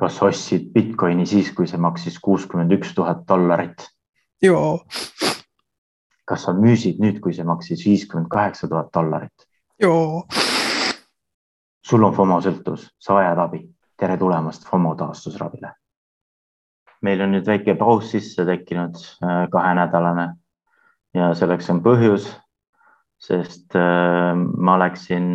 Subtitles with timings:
[0.00, 3.84] kas ostsid Bitcoini siis, kui see maksis kuuskümmend üks tuhat dollarit?
[4.42, 4.84] joo.
[6.24, 9.46] kas sa müüsid nüüd, kui see maksis viiskümmend kaheksa tuhat dollarit?
[9.82, 10.24] joo.
[11.84, 13.64] sul on FOMO sõltuvus, sa vajad abi.
[14.00, 15.74] tere tulemast FOMO taastusravile.
[17.02, 20.30] meil on nüüd väike paus sisse tekkinud, äh, kahenädalane
[21.14, 22.30] ja selleks on põhjus,
[23.20, 25.28] sest äh, ma läksin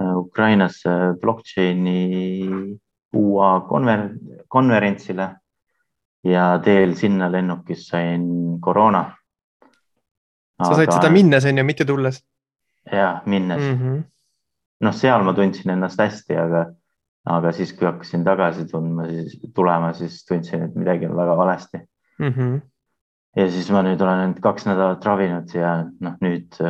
[0.00, 2.80] äh, Ukrainasse blockchain'i
[3.14, 4.08] UA konver
[4.48, 5.28] konverentsile
[6.26, 8.26] ja teel sinna lennukis sain
[8.60, 9.04] koroona.
[10.62, 12.22] sa said seda minnes on ju, mitte tulles?
[12.92, 14.02] ja minnes mm -hmm..
[14.80, 16.66] noh, seal ma tundsin ennast hästi, aga,
[17.24, 21.78] aga siis, kui hakkasin tagasi tundma, siis tulema, siis tundsin, et midagi on väga valesti
[22.18, 22.28] mm.
[22.28, 22.60] -hmm.
[23.36, 26.62] ja siis ma nüüd olen nüüd kaks nädalat ravinud ja noh, nüüd,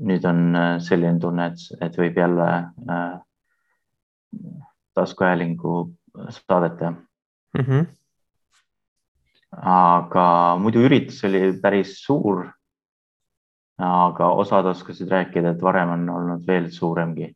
[0.00, 2.48] nüüd on selline tunne, et, et võib jälle
[2.90, 3.20] äh,
[4.96, 5.76] taskuhäälingu
[6.28, 7.64] saadet teha mm.
[7.64, 7.86] -hmm.
[9.62, 10.26] aga
[10.60, 12.46] muidu üritus oli päris suur.
[13.78, 17.34] aga osad oskasid rääkida, et varem on olnud veel suuremgi.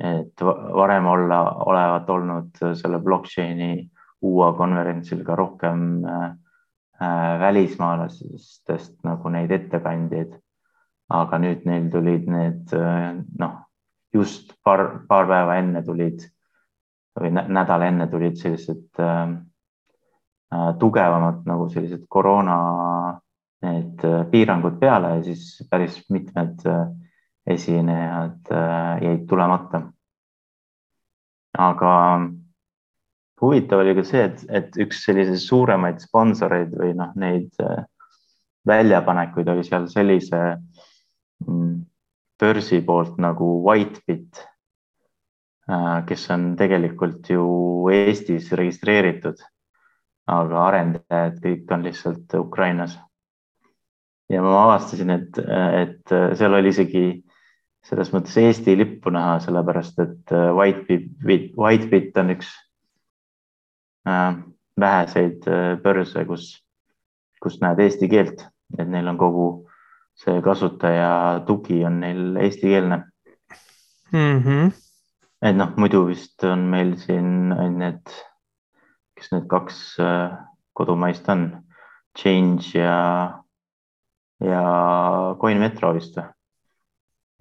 [0.00, 0.40] et
[0.74, 3.90] varem olla, olevat olnud selle blockchain'i
[4.22, 10.40] uue konverentsil ka rohkem äh, välismaalastest nagu neid ettekandjaid.
[11.08, 13.58] aga nüüd neil tulid need äh, noh,
[14.14, 16.22] just paar, paar päeva enne tulid
[17.20, 19.22] või nädal enne tulid sellised äh,
[20.54, 22.58] äh, tugevamad nagu sellised koroona
[23.64, 26.86] need äh, piirangud peale ja siis päris mitmed äh,
[27.46, 29.82] esinejad äh, jäid tulemata.
[31.58, 31.90] aga
[33.40, 37.84] huvitav oli ka see, et, et üks selliseid suuremaid sponsoreid või noh, neid äh,
[38.66, 40.40] väljapanekuid oli seal sellise
[41.46, 41.74] mm,
[42.40, 44.40] börsi poolt nagu Whitebit
[46.08, 47.44] kes on tegelikult ju
[47.92, 49.38] Eestis registreeritud,
[50.28, 52.98] aga arendajad kõik on lihtsalt Ukrainas.
[54.28, 57.04] ja ma avastasin, et, et seal oli isegi
[57.84, 62.48] selles mõttes Eesti lippu näha, sellepärast et Whitebit, Whitebit on üks
[64.08, 64.36] äh,
[64.80, 66.48] väheseid äh, börse, kus,
[67.42, 68.46] kus näed eesti keelt,
[68.78, 69.48] et neil on kogu
[70.16, 73.02] see kasutaja tugi on neil eestikeelne
[74.12, 74.40] mm.
[74.40, 74.83] -hmm
[75.44, 78.12] et noh, muidu vist on meil siin need,
[79.18, 80.36] kes need kaks äh,
[80.76, 81.50] kodumaist on,
[82.14, 83.42] Change ja,
[84.38, 84.62] ja
[85.40, 86.30] CoinMetro vist või?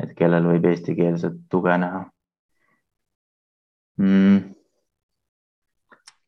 [0.01, 1.99] et kellel võib eestikeelset tuge näha
[4.01, 4.39] mm..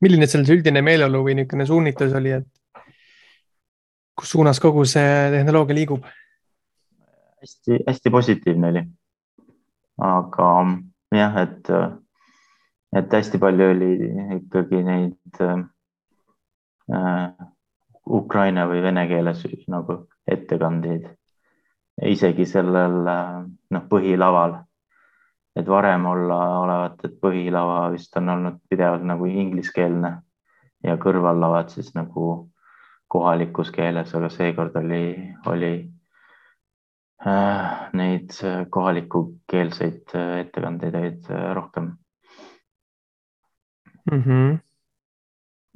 [0.06, 2.86] milline seal see üldine meeleolu või niisugune suunitlus oli, et
[4.16, 6.06] kus suunas kogu see tehnoloogia liigub?
[7.42, 8.86] hästi-hästi positiivne oli.
[10.06, 10.52] aga
[11.18, 11.70] jah, et,
[12.96, 13.92] et hästi palju oli
[14.38, 15.64] ikkagi neid äh,
[18.06, 21.08] ukraina või vene keeles nagu ettekandeid,
[22.06, 24.62] isegi sellel noh, põhilaval.
[25.56, 30.12] et varem olla olevat, et põhilava vist on olnud pidevalt nagu ingliskeelne
[30.84, 32.52] ja kõrvallavad siis nagu
[33.08, 35.95] kohalikus keeles, aga seekord oli, oli Äh,
[37.24, 41.98] neid äh, kohalikukeelseid äh, ettekandeid olid rohkem
[44.12, 44.22] mm.
[44.22, 44.58] -hmm.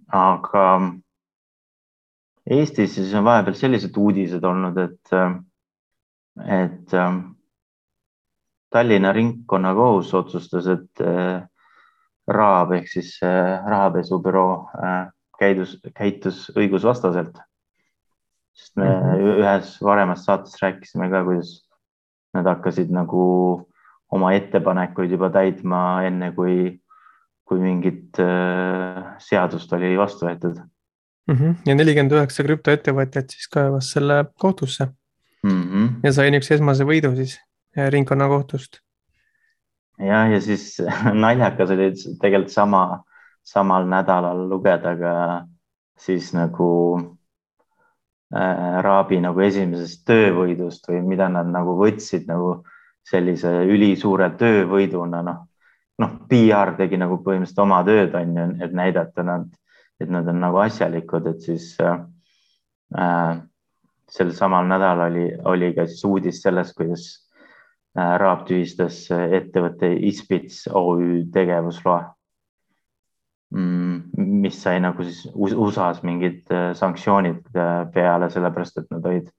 [0.07, 0.65] aga
[2.49, 5.11] Eestis siis on vahepeal sellised uudised olnud, et,
[6.49, 6.95] et
[8.69, 11.03] Tallinna ringkonnakohus otsustas, et
[12.27, 14.65] RAB ehk siis rahapesubüroo
[15.39, 17.37] käidus, käitus õigusvastaselt
[18.59, 19.39] sest me mm -hmm.
[19.39, 21.53] ühes varemas saates rääkisime ka, kuidas
[22.33, 23.23] nad hakkasid nagu
[24.11, 26.79] oma ettepanekuid juba täitma enne, kui,
[27.45, 31.35] kui mingit äh, seadust oli vastu võetud mm.
[31.35, 31.55] -hmm.
[31.65, 34.89] ja nelikümmend üheksa krüptoettevõtjat siis kaevas selle kohtusse
[35.43, 35.63] mm.
[35.63, 35.89] -hmm.
[36.03, 37.39] ja sai niisuguse esmase võidu siis
[37.89, 38.81] ringkonnakohtust.
[39.99, 40.81] ja, ja siis
[41.25, 43.03] naljakas oli tegelikult sama,
[43.43, 45.15] samal nädalal lugeda ka
[45.97, 46.67] siis nagu
[46.99, 47.18] Äh,
[48.29, 52.59] Raabi nagu esimesest töövõidust või mida nad nagu võtsid nagu
[53.09, 55.39] sellise ülisuure töövõiduna, noh,
[55.97, 59.47] noh, PR tegi nagu põhimõtteliselt oma tööd, on ju, et näidata nad,
[59.99, 62.03] et nad on nagu asjalikud, et siis äh,
[62.97, 63.39] äh
[64.09, 67.03] sel samal nädalal oli, oli ka siis uudis sellest, kuidas
[67.93, 72.07] äh, Raab tühistas ettevõtte Ispits OÜ tegevusloa
[73.51, 79.29] mis sai nagu siis USA-s mingid äh, sanktsioonid äh, peale, sellepärast et nad olid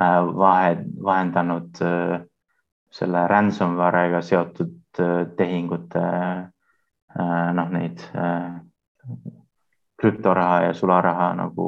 [0.00, 1.78] äh, vahe, vahendanud
[2.96, 4.74] selle ransomware'ga seotud
[5.36, 6.02] tehingute
[7.56, 8.00] noh, neid
[10.00, 11.66] krüptoraha ja sularaha nagu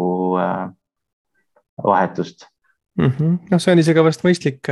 [1.85, 2.47] vahetust
[2.99, 3.11] mm.
[3.11, 3.37] -hmm.
[3.51, 4.71] noh, see on isegi vast mõistlik,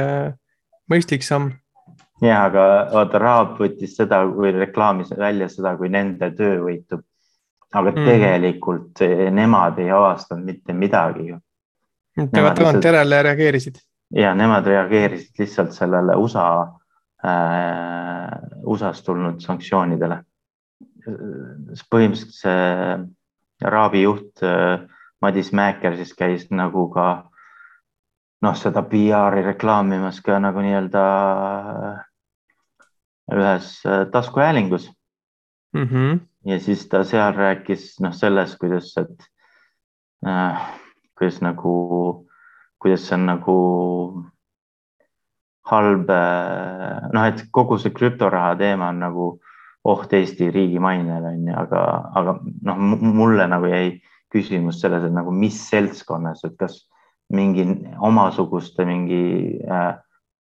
[0.88, 1.52] mõistlik samm.
[2.22, 7.02] Ja, aga vaata, Raab võttis seda või reklaamis välja seda kui nende töövõitu.
[7.76, 8.06] aga mm.
[8.06, 9.02] tegelikult
[9.36, 11.38] nemad ei avastanud mitte midagi ju.
[12.32, 13.82] tagantjärele reageerisid.
[14.14, 16.48] ja nemad reageerisid lihtsalt sellele USA
[17.24, 18.32] äh,,
[18.64, 20.22] USA-st tulnud sanktsioonidele.
[21.90, 24.80] põhimõtteliselt see Raabi juht äh,
[25.22, 27.06] Madis Mäeker siis käis nagu ka
[28.44, 31.04] noh, seda PR-i reklaamimas ka nagu nii-öelda
[33.32, 34.90] ühes äh, taskuhäälingus
[35.74, 35.82] mm.
[35.82, 36.20] -hmm.
[36.44, 39.28] ja siis ta seal rääkis noh, sellest, kuidas, et
[40.26, 40.62] äh,
[41.18, 42.26] kuidas nagu,
[42.78, 43.56] kuidas see on nagu
[45.66, 49.40] halb, äh, noh, et kogu see krüptoraha teema on nagu
[49.84, 51.82] oht Eesti riigi mainele on ju, aga,
[52.14, 54.00] aga noh, mulle nagu jäi
[54.34, 56.88] küsimus selles, et nagu mis seltskonnas, et kas
[57.32, 57.66] mingi
[58.02, 59.94] omasuguste, mingi äh,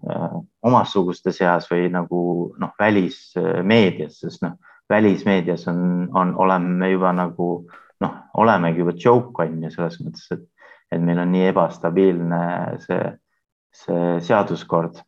[0.06, 2.22] äh, omasuguste seas või nagu
[2.60, 4.58] noh, välismeedias, sest noh,
[4.90, 7.50] välismeedias on, on, oleme juba nagu
[8.04, 10.44] noh, olemegi juba joke on ju selles mõttes, et,
[10.94, 12.42] et meil on nii ebastabiilne
[12.86, 13.14] see,
[13.84, 15.02] see seaduskord.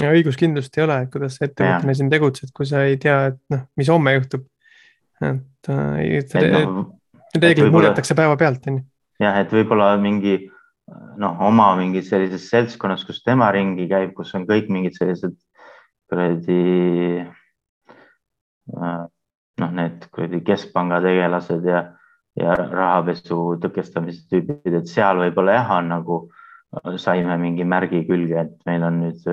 [0.00, 3.66] ja õiguskindlust ei ole, kuidas sa ettevõtjana siin tegutsed, kui sa ei tea, et noh,
[3.78, 4.48] mis homme juhtub.
[5.22, 6.88] et, äh, et, et no,
[7.38, 8.86] reeglid muudetakse päevapealt, on ju.
[9.22, 10.36] jah, et võib-olla mingi
[11.20, 15.36] noh, oma mingis sellises seltskonnas, kus tema ringi käib, kus on kõik mingid sellised
[16.10, 16.60] kuradi
[18.74, 19.04] äh,
[19.60, 21.84] noh, need kuradi keskpanga tegelased ja,
[22.38, 26.22] ja rahapesu tõkestamise tüübid, et seal võib-olla jah, on nagu
[26.98, 29.26] saime mingi märgi külge, et meil on nüüd,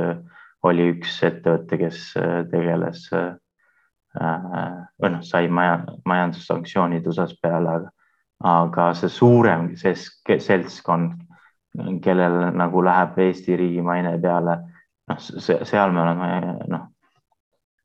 [0.67, 2.11] oli üks ettevõte, kes
[2.51, 3.07] tegeles
[4.13, 7.91] või noh, sai maja, majandussanktsioonid USA-s peale, aga,
[8.51, 11.15] aga see suurem see seltskond
[12.03, 14.57] kellel nagu läheb Eesti riigi maine peale,
[15.11, 16.31] noh, seal me oleme
[16.71, 16.89] noh,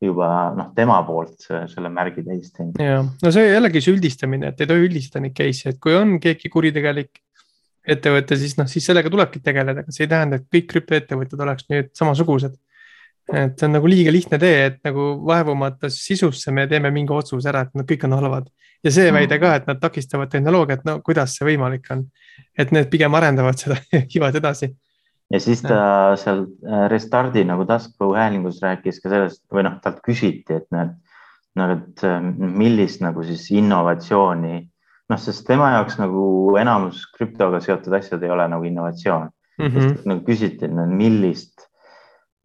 [0.03, 2.77] juba noh, tema poolt selle märgi täis teinud.
[2.81, 6.17] ja no see jällegi see üldistamine, et ei tohi üldistada neid case'e, et kui on
[6.21, 7.23] keegi kuritegelik
[7.87, 11.69] ettevõte, siis noh, siis sellega tulebki tegeleda, aga see ei tähenda, et kõik krüptoettevõtted oleks
[11.71, 12.57] nüüd samasugused.
[13.27, 17.49] et see on nagu liiga lihtne tee, et nagu vaevumata sisusse me teeme mingi otsuse
[17.51, 18.51] ära, et nad kõik on halvad
[18.83, 22.07] ja see väide ka, et nad takistavad tehnoloogiat, no kuidas see võimalik on?
[22.57, 24.69] et need pigem arendavad seda ja viivad edasi.
[25.33, 25.79] ja siis ta
[26.19, 30.97] seal äh, Restardi nagu Taskflow häälingus rääkis ka sellest või noh, talt küsiti, et nagu,
[31.57, 34.61] et äh, millist nagu siis innovatsiooni,
[35.09, 36.21] noh, sest tema jaoks nagu
[36.61, 39.29] enamus krüptoga seotud asjad ei ole nagu innovatsioon
[39.59, 39.67] mm.
[39.67, 39.99] -hmm.
[40.05, 41.67] nagu küsiti, et millist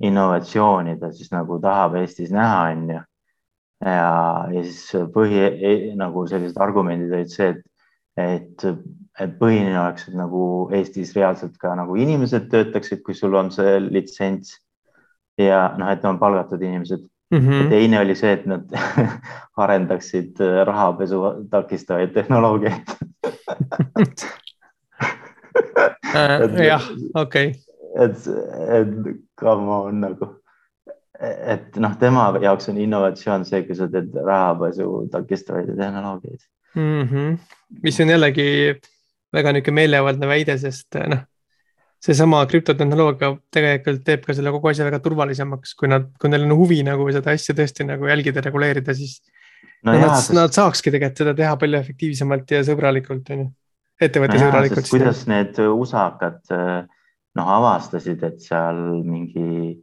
[0.02, 3.00] innovatsiooni ta siis nagu tahab Eestis näha, on ju
[3.84, 7.62] ja, ja siis põhi e, nagu sellised argumendid olid see, et,
[8.22, 8.66] et,
[9.20, 10.42] et põhiline oleks, et nagu
[10.74, 14.56] Eestis reaalselt ka nagu inimesed töötaksid, kui sul on see litsents
[15.40, 17.02] ja noh, et on palgatud inimesed
[17.32, 17.38] mm.
[17.38, 17.68] -hmm.
[17.72, 18.64] teine oli see, et nad
[19.64, 22.94] arendaksid rahapesu takistavaid tehnoloogiaid
[26.14, 27.52] äh, jah, okei
[28.00, 28.28] et,
[28.68, 28.88] et
[29.40, 30.41] come on nagu
[31.22, 36.40] et noh, tema jaoks on innovatsioon see, kui sa teed rahapesu takistavaid tehnoloogiaid
[36.74, 37.02] mm.
[37.08, 37.36] -hmm.
[37.82, 38.46] mis on jällegi
[39.32, 41.22] väga niisugune meelevaldne väide, sest noh,
[42.02, 46.56] seesama krüptotehnoloogia tegelikult teeb ka selle kogu asja väga turvalisemaks, kui nad, kui neil on
[46.58, 49.20] huvi nagu seda asja tõesti nagu jälgida, reguleerida, siis
[49.86, 50.34] no, nad, sest...
[50.36, 53.48] nad saakski tegelikult seda teha palju efektiivsemalt ja sõbralikult, on ju,
[54.02, 54.90] ettevõtte no sõbralikult.
[54.90, 56.42] kuidas need USA-kad
[57.38, 59.78] noh, avastasid, et seal mingi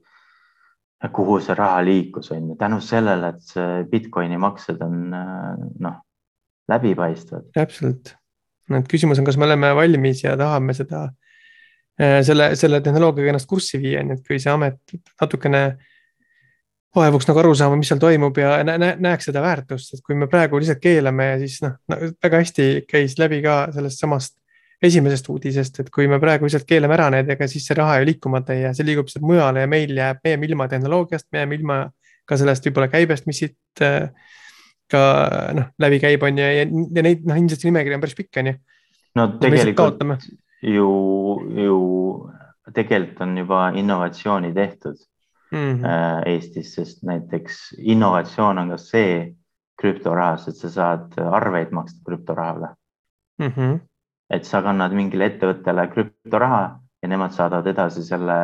[1.07, 4.97] kuhu see raha liikus, on ju, tänu sellele, et see Bitcoini maksed on
[5.79, 5.99] noh,
[6.69, 7.49] läbipaistvad.
[7.55, 8.15] täpselt,
[8.75, 11.05] et küsimus on, kas me oleme valmis ja tahame seda,
[12.01, 15.63] äh, selle, selle tehnoloogiaga ennast kurssi viia, nii et kui see amet natukene
[16.95, 20.17] vaevuks nagu aru saama, mis seal toimub ja nä nä näeks seda väärtust, et kui
[20.17, 24.38] me praegu lihtsalt keelame, siis noh no, väga hästi käis läbi ka sellest samast
[24.81, 28.07] esimesest uudisest, et kui me praegu lihtsalt keelame ära need, ega siis see raha ju
[28.07, 31.43] liikumata ei jää, see liigub sealt mujale ja meil jääb, me jääme ilma tehnoloogiast, me
[31.43, 31.79] jääme ilma
[32.29, 34.07] ka sellest võib-olla käibest, mis siit äh,
[34.91, 35.01] ka
[35.57, 38.39] noh, läbi käib, on ju, ja, ja neid noh, ilmselt see nimekiri on päris pikk,
[38.39, 38.55] on ju.
[39.19, 40.15] no tegelikult
[40.63, 40.87] ju,
[41.59, 41.77] ju
[42.71, 44.95] tegelikult on juba innovatsiooni tehtud
[45.51, 46.23] mm -hmm.
[46.29, 49.35] Eestis, sest näiteks innovatsioon on ka see
[49.81, 52.75] krüptorahas, et sa saad arveid maksta krüptorahaga
[53.39, 53.51] mm.
[53.51, 53.88] -hmm
[54.29, 56.63] et sa kannad mingile ettevõttele krüptoraha
[57.01, 58.39] ja nemad saadavad edasi selle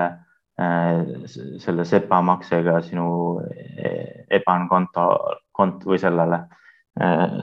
[0.55, 3.05] selle SEPA maksega sinu
[4.31, 5.07] EBAN konto,
[5.51, 6.45] kont või sellele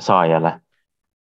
[0.01, 0.55] saajale.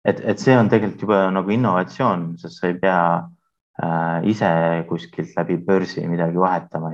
[0.04, 4.50] et, et see on tegelikult juba nagu innovatsioon, sest sa ei pea äh, ise
[4.90, 6.92] kuskilt läbi börsi midagi vahetama.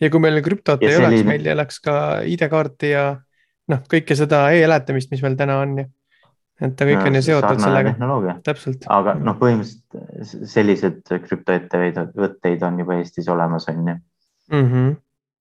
[0.00, 1.08] ja kui meil krüptot ei selline...
[1.08, 1.96] oleks, meil ei oleks ka
[2.28, 3.06] ID-kaarti ja
[3.72, 5.88] noh, kõike seda e-hääletamist, mis meil täna on ju
[6.62, 8.34] et ta kõik no, on ju seotud sellega.
[8.46, 8.84] täpselt.
[8.90, 14.68] aga noh, põhimõtteliselt sellised krüptoettevõtteid on juba Eestis olemas, on ju mm.
[14.68, 14.94] -hmm.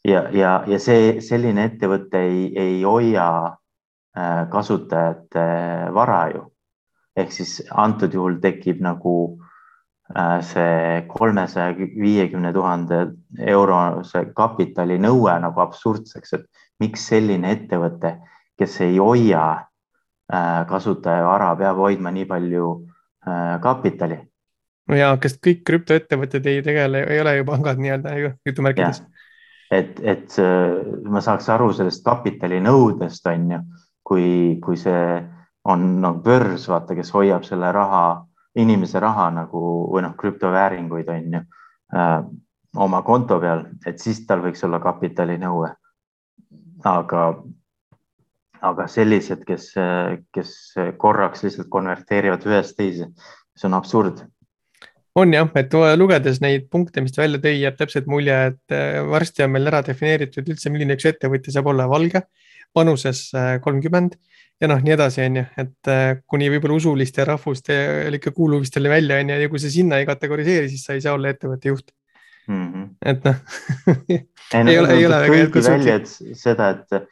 [0.10, 3.28] ja, ja, ja see, selline ettevõte ei, ei hoia
[4.18, 5.46] äh, kasutajate
[5.94, 6.48] vara ju.
[7.16, 9.16] ehk siis antud juhul tekib nagu
[10.16, 13.08] äh, see kolmesaja viiekümne tuhande
[13.40, 16.46] eurose kapitalinõue nagu absurdseks, et
[16.80, 18.18] miks selline ettevõte,
[18.58, 19.71] kes ei hoia Äh,
[20.70, 22.68] kasutaja vara peab hoidma nii palju
[23.28, 24.20] äh, kapitali.
[24.88, 28.16] no ja, kes kõik krüptoettevõtted ei tegele, ei ole ju pangad nii-öelda
[28.48, 29.04] jutumärkides.
[29.72, 30.40] et, et
[31.04, 33.62] ma saaks aru sellest kapitalinõudest on ju,
[34.04, 34.28] kui,
[34.64, 35.22] kui see
[35.64, 38.26] on nagu börs, vaata, kes hoiab selle raha,
[38.58, 39.62] inimese raha nagu
[39.92, 41.42] või noh, krüptovääringuid on ju
[41.96, 42.18] äh,
[42.76, 45.70] oma konto peal, et siis tal võiks olla kapitalinõue.
[46.84, 47.22] aga
[48.62, 49.72] aga sellised, kes,
[50.36, 50.52] kes
[51.02, 53.10] korraks lihtsalt konverteerivad ühest teise,
[53.58, 54.22] see on absurd.
[55.16, 59.02] on jah, et lugedes neid punkte, mis ta välja tõi, jääb täpselt mulje, et äh,
[59.12, 62.22] varsti on meil ära defineeritud üldse, milline üks ettevõtja saab olla valge,
[62.78, 64.16] vanuses äh, kolmkümmend
[64.62, 69.34] ja noh, nii edasi, on ju, et äh, kuni võib-olla usuliste rahvuslike kuuluvustele välja, on
[69.34, 71.92] ju, ja kui sa sinna ei kategoriseeri, siis sa ei saa olla ettevõtte juht
[72.48, 72.68] mm.
[72.74, 72.86] -hmm.
[73.06, 73.36] et noh
[74.10, 74.22] ei,
[74.62, 76.14] ei ole, ei ole väga jätkusuutlik.
[76.40, 77.10] seda, et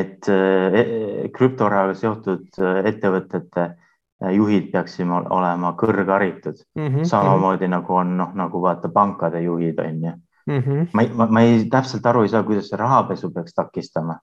[0.00, 7.08] et äh, e-, krüptorahaga seotud äh, ettevõtete äh, juhid peaksime olema kõrgharitud mm, -hmm.
[7.08, 10.58] samamoodi nagu on noh, nagu vaata pankade juhid on ju mm.
[10.60, 10.88] -hmm.
[10.92, 14.18] ma, ma, ma ei täpselt aru ei saa, kuidas see rahapesu peaks takistama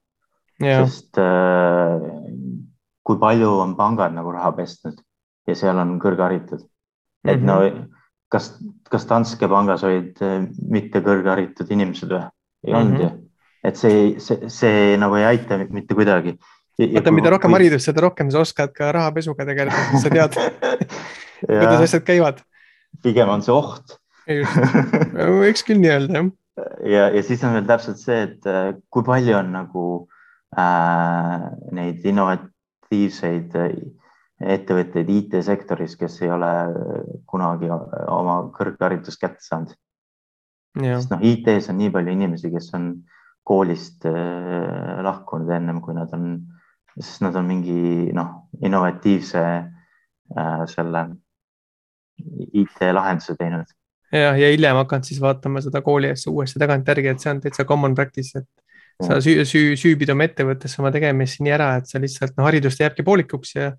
[0.63, 0.85] yeah..
[0.85, 1.21] sest
[3.03, 4.99] kui palju on pangad nagu raha pesnud
[5.47, 6.69] ja seal on kõrgharitud mm,
[7.23, 7.33] -hmm.
[7.33, 7.87] et no mhm.
[8.29, 8.53] kas,
[8.89, 10.19] kas Danske pangas olid
[10.69, 12.27] mitte kõrgharitud inimesed või?
[12.67, 13.18] ei olnud mm -hmm.
[13.18, 13.18] ju
[13.63, 16.35] et see, see, see nagu ei aita mitte kuidagi.
[16.79, 17.59] vaata, mida rohkem kui...
[17.59, 20.37] haridust, seda rohkem sa oskad ka rahapesuga tegeleda, sa tead
[21.47, 22.43] kuidas asjad käivad.
[23.03, 23.97] pigem on see oht.
[24.29, 26.31] võiks küll nii öelda, jah.
[26.87, 29.85] ja, ja siis on veel täpselt see, et äh, kui palju on nagu
[30.55, 33.77] äh, neid innovatiivseid äh,
[34.39, 39.75] ettevõtteid IT-sektoris, kes ei ole äh, kunagi oma kõrgharidust kätte saanud.
[40.79, 43.18] sest noh, IT-s on nii palju inimesi, kes on äh,
[43.49, 46.37] koolist äh, lahkunud ennem kui nad on,
[46.99, 51.07] sest nad on mingi noh, innovatiivse äh, selle
[52.53, 53.75] IT-lahenduse teinud.
[54.13, 57.65] ja, ja hiljem hakanud siis vaatama seda kooli asja uuesti tagantjärgi, et see on täitsa
[57.69, 62.01] common practice, et sa süü, süü, süübid oma ettevõttesse oma tegemisi nii ära, et sa
[62.01, 63.69] lihtsalt noh, haridust jääbki poolikuks ja,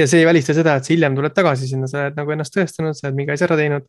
[0.00, 2.56] ja see ei välista seda, et sa hiljem tuled tagasi sinna, sa oled nagu ennast
[2.56, 3.86] tõestanud, sa oled mingi asja ära teinud.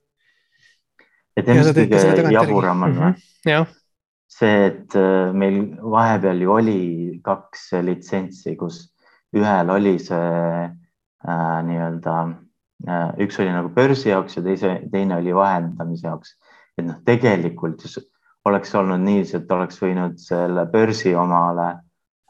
[1.35, 3.33] et ilmselt kõige jaburam on või mm -hmm.?
[3.51, 3.73] jah
[4.31, 6.79] see, et äh, meil vahepeal ju oli
[7.25, 8.81] kaks litsentsi, kus
[9.35, 10.31] ühel oli see
[10.65, 12.15] äh, nii-öelda
[12.87, 16.35] äh,, üks oli nagu börsi jaoks ja teise, teine oli vahendamise jaoks.
[16.77, 17.85] et noh, tegelikult
[18.45, 21.69] oleks olnud niiviisi, et oleks võinud selle börsi omale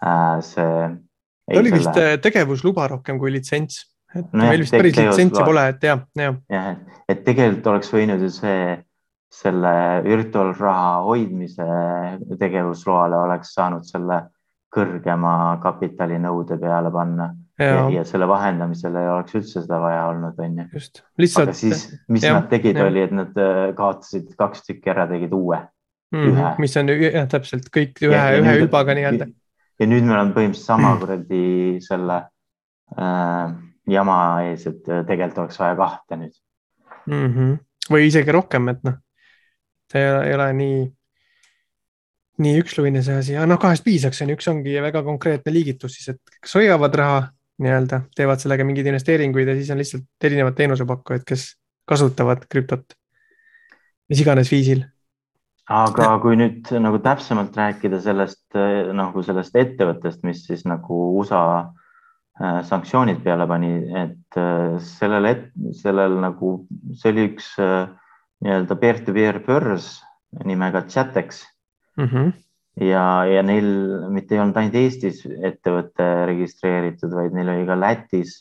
[0.05, 0.87] äh, see.
[1.51, 2.15] ta oli vist selle...
[2.15, 3.83] Äh, tegevusluba rohkem kui litsents,
[4.15, 6.37] et no meil vist päris litsentsi pole, et jah, jah.
[6.51, 6.75] jah,
[7.11, 8.59] et tegelikult oleks võinud ju see
[9.31, 11.65] selle virtuaalraha hoidmise
[12.39, 14.21] tegevusloale oleks saanud selle
[14.75, 17.29] kõrgema kapitalinõude peale panna
[17.59, 20.65] ja, ja, selle vahendamisel ei oleks üldse seda vaja olnud, on ju.
[20.75, 21.51] just, lihtsalt.
[21.51, 25.35] aga siis, mis ja, nad tegid, oli, et nad äh, kaotasid kaks tükki ära, tegid
[25.35, 26.25] uue mm,.
[26.31, 26.51] ühe.
[26.63, 29.29] mis on jah, täpselt kõik ühe, ühe ülbaga nii-öelda.
[29.79, 31.45] ja nüüd meil on põhimõtteliselt sama kuradi
[31.85, 32.19] selle
[32.99, 33.55] äh,
[33.95, 36.35] jama ees, et äh, tegelikult oleks vaja kahte nüüd
[37.07, 37.25] mm.
[37.31, 37.57] -hmm.
[37.95, 38.99] või isegi rohkem, et noh
[39.91, 40.81] see ei ole, ei ole nii,
[42.45, 45.99] nii üksluine see asi, aga noh, kahest piisaks, on ju, üks ongi väga konkreetne liigitus
[45.99, 47.23] siis, et kas hoiavad raha
[47.63, 51.53] nii-öelda, teevad sellega mingeid investeeringuid ja siis on lihtsalt erinevad teenusepakkujad, kes
[51.87, 52.97] kasutavad krüptot
[54.09, 54.83] mis iganes viisil.
[55.65, 58.57] aga kui nüüd nagu täpsemalt rääkida sellest
[58.93, 63.71] nagu sellest ettevõttest, mis siis nagu USA äh, sanktsioonid peale pani,
[64.03, 65.31] et äh, sellel,
[65.73, 66.51] sellel nagu,
[66.93, 67.87] see oli üks äh,
[68.45, 69.99] nii-öelda peer-to-peer börs
[70.45, 71.43] nimega Chatex
[71.97, 72.05] mm.
[72.05, 72.33] -hmm.
[72.85, 73.69] ja, ja neil
[74.13, 78.35] mitte ei olnud ainult Eestis ettevõte registreeritud, vaid neil oli ka Lätis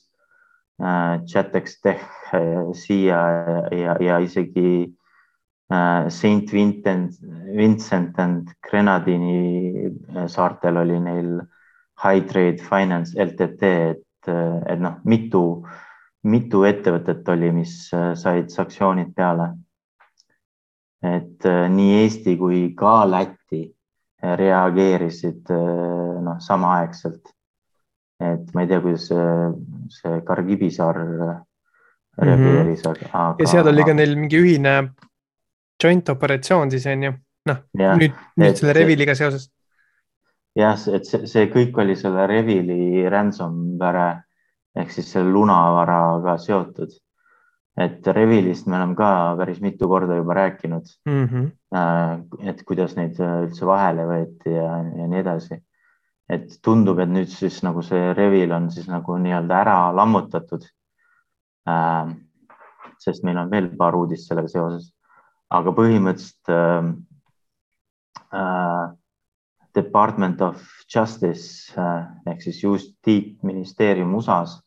[0.83, 3.23] äh, Chatex Tech äh, siia
[3.73, 4.93] ja, ja isegi
[6.09, 7.17] Saint Vincent,
[7.57, 9.91] Vincent and Grenadini
[10.29, 11.41] saartel oli neil
[12.03, 14.29] High Trade Finance LTT, et,
[14.69, 15.65] et noh, mitu,
[16.23, 19.55] mitu ettevõtet oli, mis said sanktsioonid peale.
[21.05, 23.65] Et nii Eesti kui ka Läti
[24.25, 25.51] reageerisid
[26.25, 27.33] noh, samaaegselt.
[28.25, 29.25] et ma ei tea, kuidas see,
[29.93, 30.97] see Kargibi saar
[32.17, 33.09] reageeris mm, -hmm.
[33.13, 33.37] aga.
[33.39, 34.75] ja seal oli ka neil mingi ühine
[35.83, 37.13] joint operatsioon siis on ju,
[37.51, 39.51] noh nüüd, nüüd selle Reviliga seoses.
[40.57, 44.25] jah, et see, see kõik oli selle Revili ransomware
[44.77, 46.91] ehk siis selle lunavaraga seotud.
[47.77, 51.25] Et Revilist me oleme ka päris mitu korda juba rääkinud mm.
[51.27, 52.49] -hmm.
[52.49, 55.63] et kuidas neid üldse vahele võeti ja, ja nii edasi.
[56.29, 60.63] et tundub, et nüüd siis nagu see Revil on siis nagu nii-öelda ära lammutatud
[61.69, 62.15] äh,
[62.99, 64.95] sest meil on veel paar uudist sellega seoses
[65.55, 66.91] aga põhimõtteliselt äh,
[68.39, 68.85] äh,
[69.75, 74.61] Department of Justice äh, ehk siis justiitsministeerium USA-s,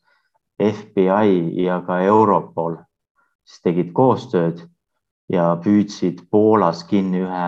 [0.57, 2.79] FBI ja ka Europol
[3.47, 4.65] siis tegid koostööd
[5.31, 7.47] ja püüdsid Poolas kinni ühe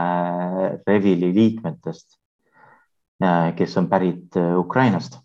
[0.87, 2.17] Revili liikmetest,
[3.23, 5.19] äh, kes on pärit äh, Ukrainast.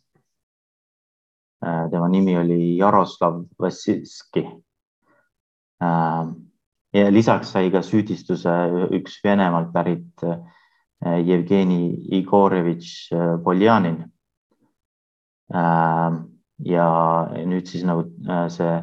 [1.65, 4.43] tema nimi oli Jaroslav Vassilski
[6.95, 8.53] ja lisaks sai ka süüdistuse
[8.95, 11.91] üks Venemaalt pärit äh, Jevgeni
[12.21, 14.05] Igorevitš äh, Poljanin.
[15.55, 16.21] Äh,
[16.65, 16.89] ja
[17.51, 18.07] nüüd siis nagu
[18.49, 18.75] see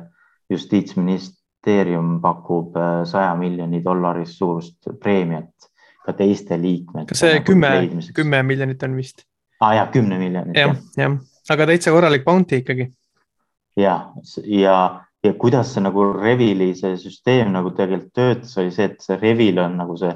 [1.62, 2.74] justiitsministeerium pakub
[3.06, 5.70] saja miljoni dollarist suurust preemiat
[6.06, 7.10] ka teiste liikmete.
[7.10, 9.26] kas see nagu kümme, kümme miljonit on vist?
[9.62, 10.58] aa ah, jah, kümne miljonit.
[10.58, 11.18] jah, jah,
[11.50, 12.92] aga täitsa korralik bounty ikkagi.
[13.78, 14.12] ja,
[14.46, 19.18] ja ja kuidas see nagu Revili see süsteem nagu tegelikult töötas, oli see, et see
[19.22, 20.16] Revil on nagu see,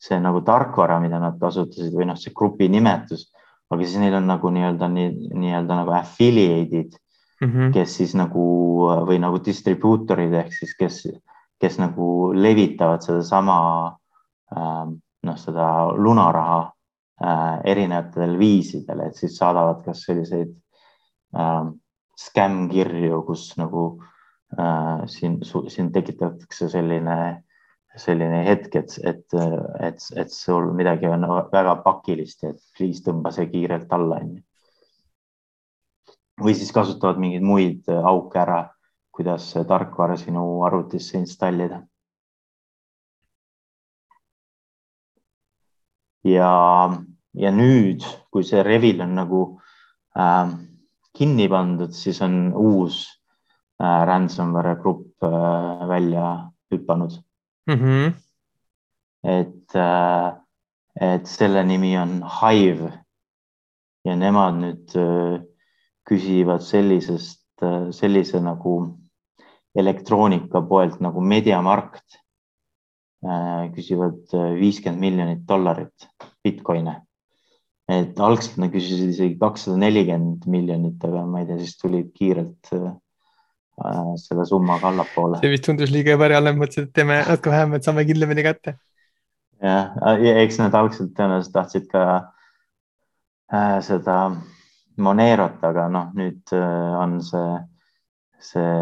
[0.00, 3.28] see nagu tarkvara, mida nad kasutasid või noh, see grupi nimetus,
[3.70, 6.96] aga siis neil on nagu nii-öelda nii, nii-öelda nagu affiliate'id
[7.40, 7.72] mm, -hmm.
[7.72, 8.44] kes siis nagu
[9.08, 11.02] või nagu distribuutorid ehk siis, kes,
[11.60, 13.58] kes nagu levitavad sedasama
[14.56, 14.86] äh,
[15.26, 16.60] noh, seda lunaraha
[17.22, 20.52] äh, erinevatel viisidel, et siis saadavad kas selliseid
[21.36, 21.72] äh,
[22.16, 23.86] skämm kirju, kus nagu
[24.58, 27.18] äh, siin, siin tekitatakse selline,
[27.96, 29.38] selline hetk, et, et,
[29.80, 34.42] et, et sul midagi on väga pakilist, et please tõmba see kiirelt alla, onju.
[36.42, 38.62] Või siis kasutavad mingeid muid auke ära,
[39.14, 41.82] kuidas tarkvara sinu arvutisse installida.
[46.26, 46.52] ja,
[47.38, 48.02] ja nüüd,
[48.34, 49.42] kui see Revil on nagu
[50.18, 50.48] äh,
[51.14, 53.04] kinni pandud, siis on uus
[53.78, 57.12] Äh, ransomware grupp äh, välja hüpanud
[57.66, 57.74] mm.
[57.74, 58.12] -hmm.
[59.22, 60.32] et, äh,
[61.00, 62.92] et selle nimi on Hive
[64.04, 64.96] ja nemad nüüd
[66.06, 67.42] küsivad sellisest,
[67.96, 68.76] sellise nagu
[69.76, 72.22] elektroonikapoelt nagu Mediamarkt.
[73.74, 76.06] küsivad viiskümmend miljonit dollarit
[76.44, 77.02] Bitcoine.
[77.88, 82.70] et algselt nad küsisid isegi kakssada nelikümmend miljonit, aga ma ei tea, siis tulid kiirelt
[83.76, 85.36] Äh, selle summaga allapoole.
[85.42, 88.72] see vist tundus liiga ebareaalne, mõtlesid, et teeme natuke vähem, et saame kindlamini kätte.
[89.60, 89.90] jah,
[90.44, 92.04] eks nad algselt tõenäoliselt tahtsid ka
[93.52, 94.16] äh, seda
[94.96, 97.56] Monerot, aga noh, nüüd äh, on see,
[98.40, 98.74] see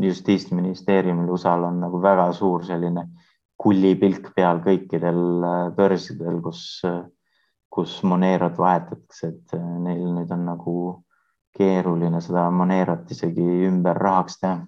[0.00, 3.06] justiitsministeeriumil USA-l on nagu väga suur selline
[3.60, 6.82] kullipilk peal kõikidel äh, börsidel, kus,
[7.72, 10.76] kus Monerot vahetatakse, et äh, neil nüüd on nagu
[11.56, 14.58] keeruline seda Monerot isegi ümber rahaks teha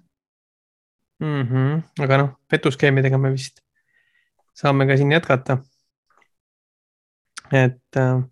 [1.19, 1.43] mm.
[1.47, 2.03] -hmm.
[2.03, 3.63] aga noh, petuskeemidega me vist
[4.53, 5.57] saame ka siin jätkata.
[7.51, 8.23] et äh,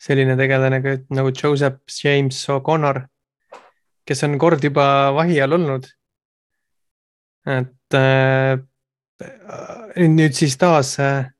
[0.00, 3.04] selline tegelane nagu Joseph James O'Connor,
[4.04, 5.86] kes on kord juba vahi all olnud.
[7.44, 8.58] et äh,
[10.00, 11.30] nüüd siis taas äh,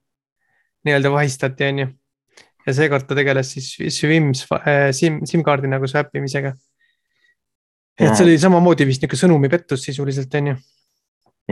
[0.85, 1.87] nii-öelda vahistati, on ju
[2.65, 6.55] ja seekord ta tegeles siis SIM-s, äh, SIM, SIM-kaardi nagu swap imisega.
[7.95, 10.57] et see oli samamoodi vist niisugune sõnumipettus sisuliselt on ju.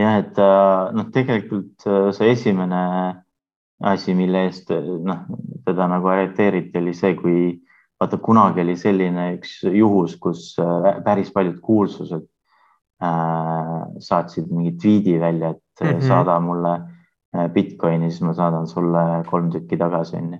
[0.01, 2.81] jah, et äh, noh, tegelikult äh, see esimene
[3.83, 5.25] asi, mille eest noh,
[5.65, 7.39] teda nagu arreteeriti, oli see, kui
[7.99, 10.53] vaata kunagi oli selline üks juhus, kus
[11.05, 12.23] päris paljud kuulsused
[13.03, 16.07] äh, saatsid mingi tweet'i välja, et mm -hmm.
[16.07, 16.79] saada mulle
[17.53, 20.37] Bitcoini, siis ma saadan sulle kolm tükki tagasi, onju.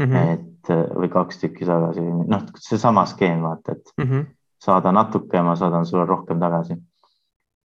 [0.00, 0.32] -hmm.
[0.32, 4.26] et või kaks tükki tagasi, noh, seesama skeem, vaata, et mm -hmm.
[4.58, 6.76] saada natuke ja ma saadan sulle rohkem tagasi.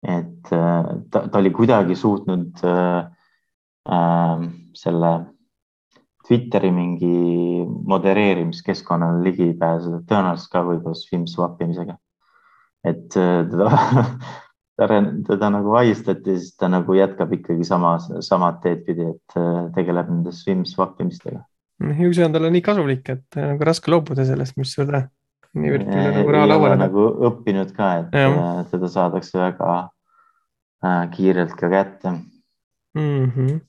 [0.07, 0.49] et
[1.11, 3.05] ta, ta oli kuidagi suutnud äh,
[3.89, 5.13] äh, selle
[6.25, 11.97] Twitteri mingi modereerimiskeskkonnale ligi pääseda, tõenäoliselt ka võib-olla swim swap imisega.
[12.85, 13.69] et äh, teda
[14.79, 19.67] teda, teda nagu vahistati, siis ta nagu jätkab ikkagi sama, samad teed pidi, et äh,
[19.75, 21.43] tegeleb nende swim swap imistega.
[21.81, 25.05] ju see on talle nii kasulik, et äh, nagu raske loobuda sellest, mis sulle
[25.55, 26.79] niivõrd nagu raha lauale.
[26.79, 28.63] nagu õppinud ka, et ja.
[28.71, 29.75] Teda saadakse väga
[31.15, 32.11] kiirelt ka kätte
[32.95, 33.31] mm.
[33.31, 33.59] -hmm.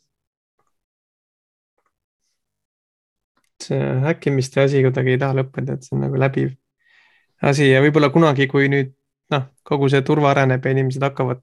[3.65, 6.55] See häkkimiste asi kuidagi ei taha lõppeda, et see on nagu läbiv
[7.43, 8.93] asi ja võib-olla kunagi, kui nüüd
[9.33, 11.43] noh, kogu see turva areneb ja inimesed hakkavad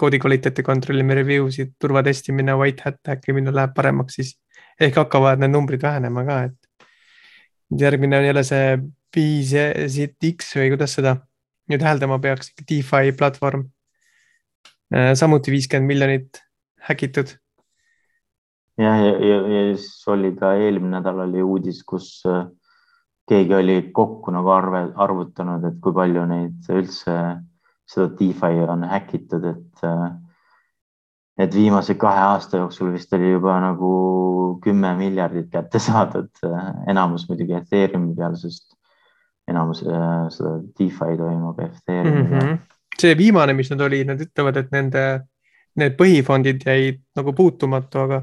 [0.00, 4.36] koodi kvaliteeti kontrollima, review sid, turvatestimine, white hat häkkimine läheb paremaks, siis
[4.80, 8.78] ehk hakkavad need numbrid vähenema ka, et järgmine on jälle see
[9.14, 11.18] BZX või kuidas seda
[11.70, 13.66] nüüd hääldama peaks, DeFi platvorm.
[14.90, 16.40] Äh, samuti viiskümmend miljonit
[16.88, 17.36] häkitud.
[18.80, 22.46] Jah, ja, ja, ja, siis oli ka eelmine nädal oli uudis, kus äh,
[23.28, 27.16] keegi oli kokku nagu arve, arvutanud, et kui palju neid üldse
[27.90, 30.10] seda DeFi on häkitud, et äh,
[31.40, 33.92] et viimase kahe aasta jooksul vist oli juba nagu
[34.64, 36.30] kümme miljardit kätte saadud,
[36.90, 38.74] enamus muidugi Ethereumi peal, sest
[39.50, 42.50] enamus äh, seda DeFi toimub Ethereumi peal mm.
[42.50, 42.58] -hmm.
[43.00, 45.06] see viimane, mis nad olid, nad ütlevad, et nende,
[45.80, 48.22] need põhifondid jäid nagu puutumatu, aga,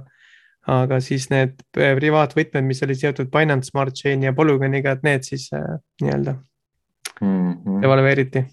[0.67, 5.47] aga siis need privaatvõtmed, mis olid seotud Binance Smart Chain'i ja Polygoniga, et need siis
[5.55, 6.35] äh, nii-öelda
[7.21, 7.83] mm -hmm.
[7.85, 8.43] evalveeriti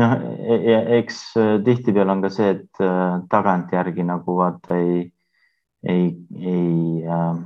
[0.00, 5.12] noh, e-, e-, eks äh, tihtipeale on ka see, et äh, tagantjärgi nagu vaata ei,
[5.82, 7.42] ei, ei äh,,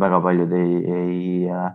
[0.00, 1.72] väga paljud ei, ei äh,,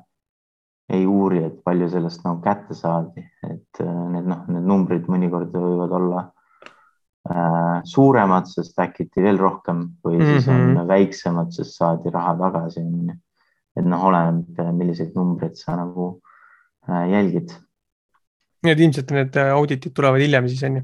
[0.92, 5.52] ei uuri, et palju sellest nagu kätte saadi, et äh, need noh, need numbrid mõnikord
[5.56, 6.41] võivad olla äh,
[7.86, 10.32] suuremad, sest äkki veel rohkem või mm -hmm.
[10.32, 10.88] siis on mhm.
[10.90, 13.16] väiksemad, sest saadi raha tagasi, onju.
[13.78, 16.22] et noh, oleneb, milliseid numbreid sa nagu
[16.90, 17.54] äh, jälgid
[18.64, 20.84] Need ilmselt need äh, auditid tulevad hiljem siis on ju?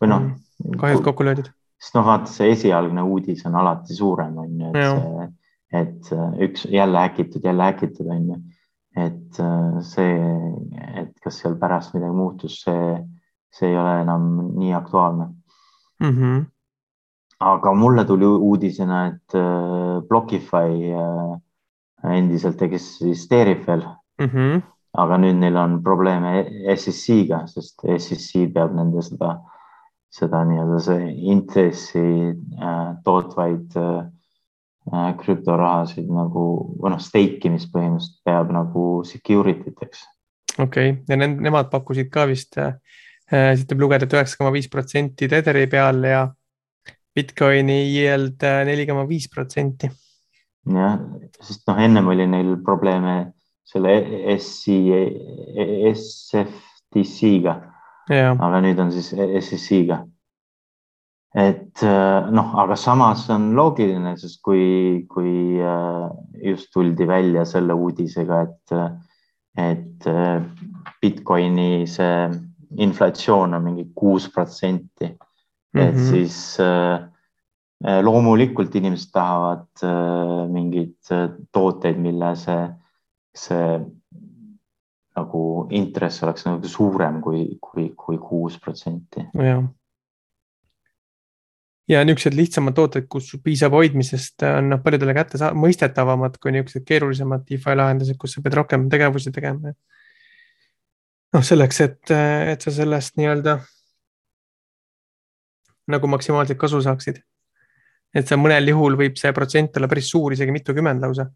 [0.00, 0.20] või noh.
[0.64, 1.48] Mm, kahjud kokku löödud.
[1.80, 5.34] sest noh, vaata see esialgne uudis on alati suurem, on ju, et
[5.74, 8.36] et äh, üks jälle häkitud, jälle häkitud, on ju.
[8.96, 10.18] et äh, see,
[11.00, 12.98] et kas seal pärast midagi muutus, see,
[13.54, 15.26] see ei ole enam nii aktuaalne
[16.00, 16.10] mm.
[16.10, 16.44] -hmm.
[17.40, 19.38] aga mulle tuli uudisena, et
[20.08, 20.92] Blockify
[22.04, 23.84] endiselt eksisteerib veel
[24.20, 24.30] mm.
[24.30, 24.62] -hmm
[25.00, 26.44] aga nüüd neil on probleeme
[26.76, 29.36] SEC-ga, sest SEC peab nende seda,
[30.14, 34.04] seda nii-öelda see intressi äh, tootvaid äh,
[34.92, 36.44] äh, krüptorahasid nagu
[36.78, 40.06] või noh, stake imist põhimõtteliselt peab nagu security teks.
[40.58, 42.76] okei okay., ja nemad pakkusid ka vist äh,,
[43.30, 46.24] siit võib lugeda, et üheksa koma viis protsenti Tetheri peal ja
[47.14, 49.90] Bitcoini yield äh, neli koma viis protsenti.
[50.74, 50.96] jah,
[51.44, 53.14] sest noh, ennem oli neil probleeme
[53.68, 53.92] selle
[54.34, 54.74] SC,
[55.92, 57.54] SFTC-ga.
[58.10, 60.00] aga nüüd on siis SEC-ga.
[61.38, 66.08] et äh, noh, aga samas on loogiline, sest kui, kui äh,
[66.50, 68.74] just tuldi välja selle uudisega, et,
[69.70, 70.42] et äh,
[70.98, 72.18] Bitcoini see
[72.78, 75.04] inflatsioon on mingi kuus protsenti,
[75.74, 76.10] et -hmm.
[76.10, 76.58] siis
[78.02, 79.82] loomulikult inimesed tahavad
[80.48, 80.96] mingeid
[81.52, 82.62] tooteid, mille see
[83.34, 83.78] see
[85.14, 85.40] nagu
[85.74, 89.26] intress oleks nagu suurem kui, kui, kui kuus protsenti.
[89.34, 89.64] jah.
[91.90, 97.44] ja niisugused lihtsamad tooted, kus piisab hoidmisest, on noh, paljudele kätte mõistetavamad kui niisugused keerulisemad
[97.50, 99.74] DeFi lahendused, kus sa pead rohkem tegevusi tegema.
[101.34, 102.14] Noh, selleks, et,
[102.54, 103.58] et sa sellest nii-öelda
[105.90, 107.20] nagu maksimaalselt kasu saaksid.
[108.14, 111.26] et see mõnel juhul võib see protsent olla päris suur, isegi mitukümmend lausa,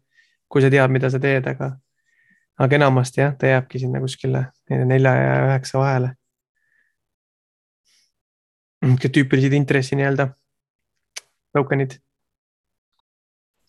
[0.47, 1.73] kui sa tead, mida sa teed, aga
[2.59, 6.13] aga enamasti jah, ta jääbki sinna kuskile nelja ja üheksa vahele.
[8.83, 10.29] tüüpilised intressi nii-öelda
[11.53, 11.99] token'id.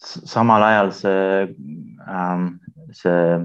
[0.01, 1.55] samal ajal see
[2.09, 2.47] ähm,,
[2.93, 3.39] see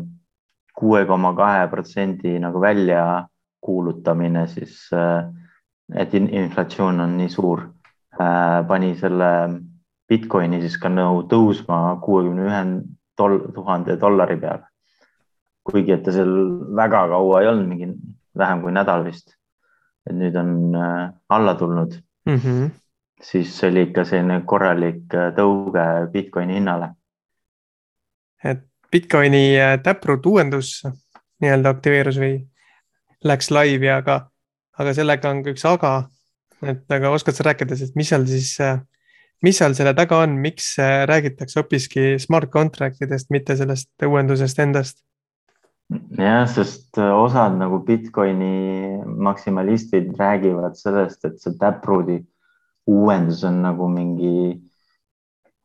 [0.76, 5.26] kuue koma kahe protsendi nagu väljakuulutamine siis äh,,
[5.96, 7.64] et inflatsioon on nii suur
[8.20, 9.32] äh,, pani selle
[10.10, 12.64] Bitcoini siis ka nagu tõusma kuuekümne ühe
[13.56, 14.68] tuhande dollari peale
[15.66, 16.32] kuigi et ta seal
[16.78, 17.90] väga kaua ei olnud, mingi
[18.38, 19.36] vähem kui nädal vist.
[20.06, 22.36] et nüüd on äh, alla tulnud mm.
[22.36, 22.70] -hmm.
[23.22, 26.90] siis see oli ikka selline korralik tõuge Bitcoini hinnale.
[28.44, 28.62] et
[28.96, 30.78] Bitcoini äh, Taproot uuendus
[31.44, 32.36] nii-öelda aktiveerus või
[33.28, 34.22] läks laivi, aga,
[34.80, 35.96] aga sellega on ka üks aga.
[36.64, 38.54] et aga oskad sa rääkida, sest mis seal siis,
[39.44, 40.78] mis seal selle taga on, miks
[41.12, 45.02] räägitakse hoopiski smart contract idest, mitte sellest uuendusest endast?
[46.18, 52.22] jah, sest osad nagu Bitcoini maksimalistid räägivad sellest, et see Taprooti
[52.88, 54.56] uuendus on nagu mingi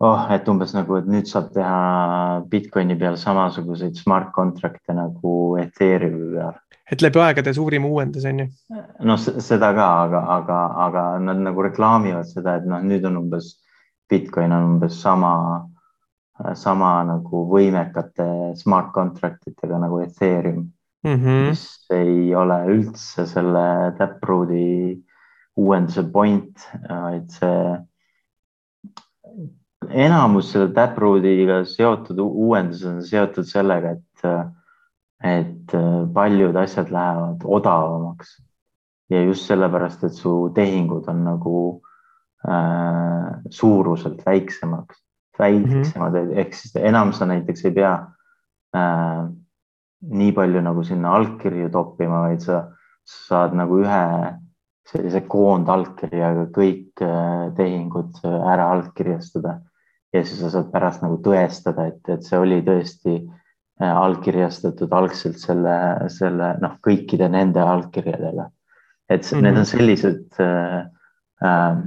[0.01, 6.33] oh, et umbes nagu, et nüüd saab teha Bitcoini peal samasuguseid smart contract'e nagu Ethereumi
[6.35, 6.59] peal.
[6.91, 8.49] et läbi aegade suurim uuendus on ju?
[9.07, 13.55] noh, seda ka, aga, aga, aga nad nagu reklaamivad seda, et noh, nüüd on umbes
[14.11, 15.35] Bitcoin on umbes sama,
[16.59, 20.65] sama nagu võimekate smart contract itega nagu Ethereum
[21.05, 21.47] mm, -hmm.
[21.51, 24.99] mis ei ole üldse selle Taprooti
[25.61, 27.79] uuenduse point, vaid see
[29.91, 34.55] enamus selle Taproodiga seotud uuendused on seotud sellega, et,
[35.25, 35.75] et
[36.15, 38.39] paljud asjad lähevad odavamaks
[39.11, 41.57] ja just sellepärast, et su tehingud on nagu
[42.47, 45.03] äh, suuruselt väiksemaks,
[45.39, 46.39] väiksemad mm -hmm.
[46.39, 47.95] ehk siis enam sa näiteks ei pea
[48.77, 49.25] äh,
[50.01, 52.71] nii palju nagu sinna allkirju toppima, vaid sa,
[53.05, 54.35] sa saad nagu ühe
[54.93, 59.61] sellise koondallkirjaga kõik äh, tehingud ära allkirjastada
[60.13, 65.39] ja siis sa saad pärast nagu tõestada, et, et see oli tõesti äh, allkirjastatud algselt
[65.43, 65.77] selle,
[66.13, 68.51] selle noh, kõikide nende allkirjadega.
[69.11, 69.43] et mm -hmm.
[69.43, 70.87] need on sellised äh,
[71.45, 71.83] äh,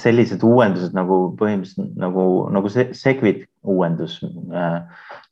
[0.00, 4.80] sellised uuendused nagu põhimõtteliselt nagu, nagu see Segwit uuendus äh,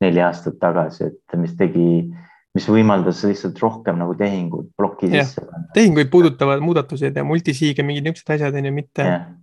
[0.01, 2.13] neli aastat tagasi, et mis tegi,
[2.55, 5.73] mis võimaldas lihtsalt rohkem nagu tehinguid ploki sisse panna.
[5.75, 9.40] tehinguid puudutavad muudatused ja multisig ja mingid niisugused asjad on ju, mitte yeah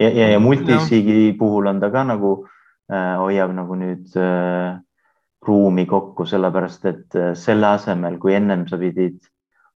[0.00, 1.38] ja, ja, ja multisigi no.
[1.38, 2.32] puhul on ta ka nagu
[2.92, 4.78] äh, hoiab nagu nüüd äh,
[5.46, 9.20] ruumi kokku, sellepärast et äh, selle asemel, kui ennem sa pidid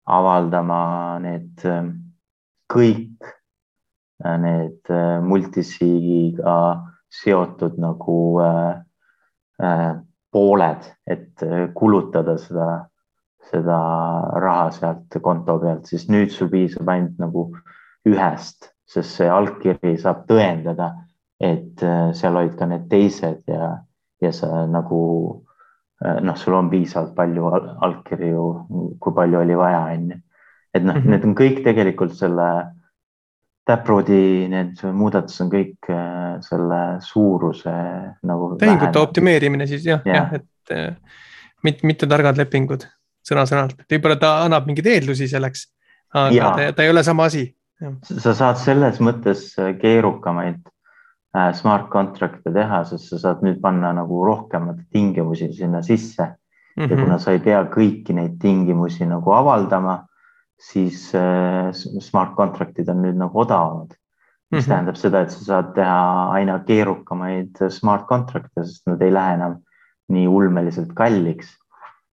[0.05, 1.93] avaldama need äh,
[2.73, 3.29] kõik
[4.25, 6.59] äh, need äh, multisigiga
[7.15, 8.75] seotud nagu äh,
[9.63, 9.95] äh,
[10.35, 12.69] pooled, et äh, kulutada seda,
[13.53, 13.81] seda
[14.43, 17.51] raha sealt konto pealt, siis nüüd sul piisab ainult nagu
[18.09, 20.91] ühest sest see allkiri saab tõendada,
[21.41, 23.73] et äh, seal olid ka need teised ja,
[24.23, 25.01] ja sa nagu
[26.05, 27.51] äh, noh, sul on piisavalt palju
[27.89, 28.47] allkirju,
[29.01, 30.21] kui palju oli vaja, onju.
[30.75, 32.49] et noh mm -hmm., need on kõik tegelikult selle
[33.65, 37.73] Taproodi need muudatused on kõik äh, selle suuruse
[38.23, 38.57] nagu.
[38.61, 40.45] tehingute optimeerimine siis jah ja., jah, et
[41.65, 42.85] mitte, mitte targad lepingud
[43.25, 45.69] sõna-sõnalt, võib-olla ta annab mingeid eeldusi selleks,
[46.13, 47.47] aga ta, ta ei ole sama asi
[48.03, 50.61] sa saad selles mõttes äh, keerukamaid
[51.37, 56.85] äh, smart contract'e teha, sest sa saad nüüd panna nagu rohkemaid tingimusi sinna sisse mm.
[56.85, 56.91] -hmm.
[56.91, 57.05] ja mhm.
[57.05, 60.07] kuna sa ei pea kõiki neid tingimusi nagu avaldama,
[60.61, 63.95] siis äh, smart contract'id on nüüd nagu odavamad.
[64.51, 64.75] mis mm -hmm.
[64.75, 69.57] tähendab seda, et sa saad teha aina keerukamaid smart contract'e, sest nad ei lähe enam
[70.09, 71.59] nii ulmeliselt kalliks.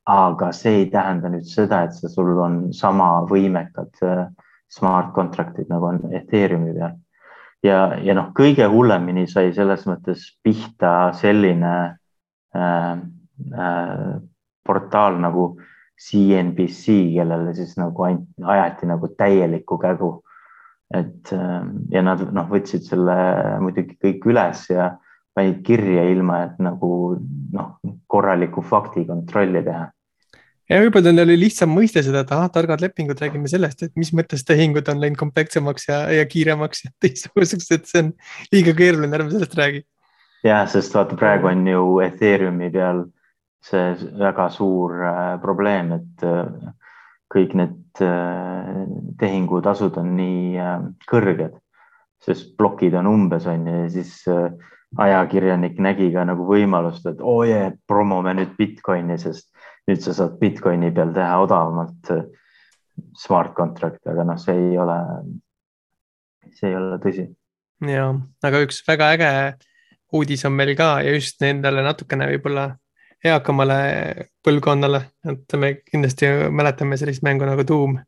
[0.06, 4.26] aga see ei tähenda nüüd seda, et sa, sul on sama võimekad äh,
[4.72, 6.96] smart contract'id nagu on Ethereumi peal.
[7.64, 11.74] ja, ja noh, kõige hullemini sai selles mõttes pihta selline
[12.56, 12.96] äh,
[13.52, 14.16] äh,
[14.66, 15.52] portaal nagu
[16.02, 20.12] CNBC, kellele siis nagu ajati nagu täielikku kägu.
[20.94, 23.16] et äh, ja nad noh, võtsid selle
[23.64, 24.94] muidugi kõik üles ja
[25.36, 27.18] panid kirja ilma, et nagu
[27.54, 27.76] noh,
[28.08, 29.86] korralikku faktikontrolli teha
[30.72, 34.14] ja võib-olla neil oli lihtsam mõista seda, et ahah, targad lepingud, räägime sellest, et mis
[34.16, 38.14] mõttes tehingud on läinud komplekssemaks ja, ja kiiremaks ja teistsuguseks, et see on
[38.54, 39.84] liiga keeruline, ärme sellest räägi.
[40.48, 43.06] ja, sest vaata, praegu on ju Ethereumi peal
[43.62, 46.72] see väga suur äh, probleem, et äh,
[47.32, 48.82] kõik need äh,
[49.22, 50.80] tehingutasud on nii äh,
[51.12, 51.60] kõrged,
[52.24, 54.50] sest plokid on umbes on ju ja siis äh,
[55.00, 59.51] ajakirjanik nägi ka nagu võimalust, et oo oh yeah,, promome nüüd Bitcoini, sest
[59.90, 62.26] nüüd sa saad Bitcoini peal teha odavamalt äh,
[63.18, 64.98] smart contract'i, aga noh, see ei ole,
[66.58, 67.28] see ei ole tõsi.
[67.90, 68.08] ja,
[68.46, 69.32] aga üks väga äge
[70.14, 72.70] uudis on meil ka ja just nendele natukene võib-olla
[73.26, 73.76] eakamale
[74.44, 78.00] põlvkonnale, et me kindlasti mäletame sellist mängu nagu Doom.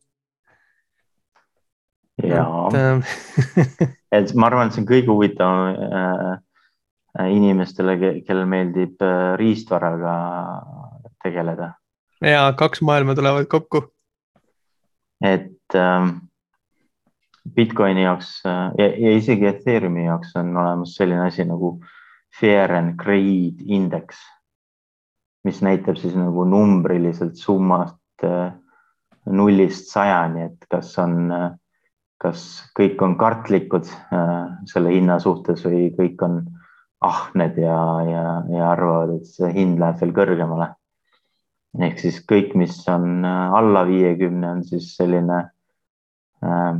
[2.23, 3.87] ja, et, äh,
[4.19, 10.15] et ma arvan, et see on kõige huvitavam äh, inimestele, kellel meeldib äh, riistvaraga
[11.23, 11.73] tegeleda.
[12.21, 13.83] ja kaks maailma tulevad kokku.
[15.21, 16.09] et ähm,
[17.55, 21.77] Bitcoini jaoks äh, ja, ja isegi Ethereumi jaoks on olemas selline asi nagu
[22.39, 24.17] Fear and Greed Index,
[25.43, 28.53] mis näitab siis nagu numbriliselt summast äh,
[29.25, 31.51] nullist sajani, et kas on äh,,
[32.23, 36.39] kas kõik on kartlikud äh, selle hinna suhtes või kõik on
[37.03, 40.69] ahned ja, ja, ja arvavad, et see hind läheb veel kõrgemale.
[41.81, 45.39] Ehk siis kõik, mis on äh, alla viiekümne, on siis selline
[46.45, 46.73] äh,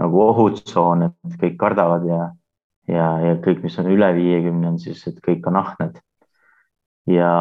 [0.00, 2.20] nagu ohutsoon, et kõik kardavad ja,
[2.88, 5.94] ja, ja kõik, mis on üle viiekümne, on siis, et kõik on ahned.
[7.10, 7.32] ja,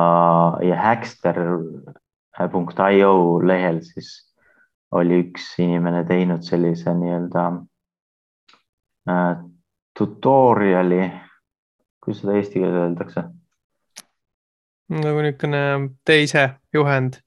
[0.66, 3.14] ja Hackster.io
[3.46, 4.10] lehel siis
[4.92, 7.44] oli üks inimene teinud sellise nii-öelda
[9.10, 9.36] äh,
[9.98, 11.04] tutorial'i,
[12.04, 13.22] kuidas seda eesti keeles öeldakse?
[14.90, 15.64] Nagu niisugune
[16.06, 17.20] teise juhend.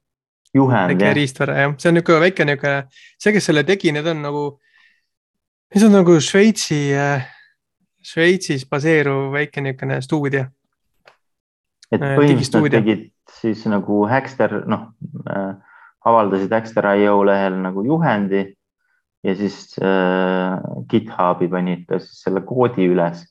[0.54, 1.14] juhend, jah.
[1.16, 2.82] riistvara, jah, see on niisugune väike niisugune,
[3.18, 4.44] see, kes selle tegi, need on nagu,
[5.72, 7.28] see on nagu Šveitsi äh,,
[8.02, 10.46] Šveitsis baseeruv väike niisugune stuudio.
[11.92, 14.90] et äh, põhimõtteliselt nad tegid siis nagu Hackster, noh
[15.28, 15.52] äh,
[16.08, 18.46] avaldasid Hackster.io lehel nagu juhendi
[19.22, 20.58] ja siis äh,
[20.90, 23.22] GitHubi panid siis selle koodi üles,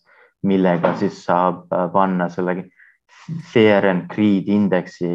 [0.47, 2.63] millega siis saab äh, panna selle
[3.53, 5.07] Fear and Greed indeksi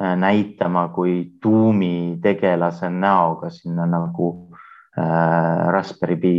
[0.00, 4.28] äh, näitama kui tuumi tegelase näoga sinna nagu
[4.98, 6.34] äh, Raspberry Pi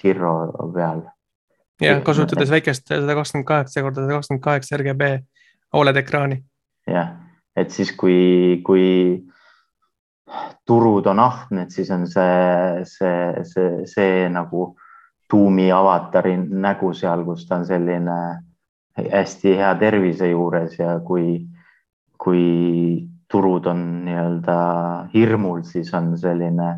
[0.00, 1.02] Zero peal.
[1.80, 5.02] jah, kasutades väikest sada kakskümmend kaheksa korda sada kakskümmend kaheksa RGB
[5.72, 6.42] Oled ekraani.
[6.86, 7.12] jah,
[7.56, 9.26] et siis kui, kui
[10.66, 14.72] turud on ahned, siis on see, see, see, see nagu
[15.30, 18.18] tuumi avatari nägu seal, kus ta on selline
[18.96, 21.40] hästi hea tervise juures ja kui,
[22.20, 22.44] kui
[23.30, 24.58] turud on nii-öelda
[25.14, 26.70] hirmul, siis on selline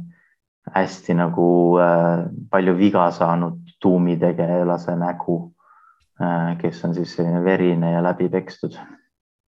[0.74, 1.48] hästi nagu
[1.81, 5.38] äh, palju viga saanud tuumitegelase nägu
[6.20, 8.74] äh,, kes on siis selline verine ja läbi pekstud.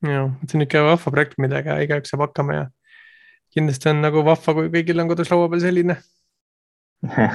[0.03, 2.67] ja, see on ikka vahva projekt, millega igaüks saab hakkama ja
[3.55, 5.97] kindlasti on nagu vahva, kui kõigil on kodus laua peal selline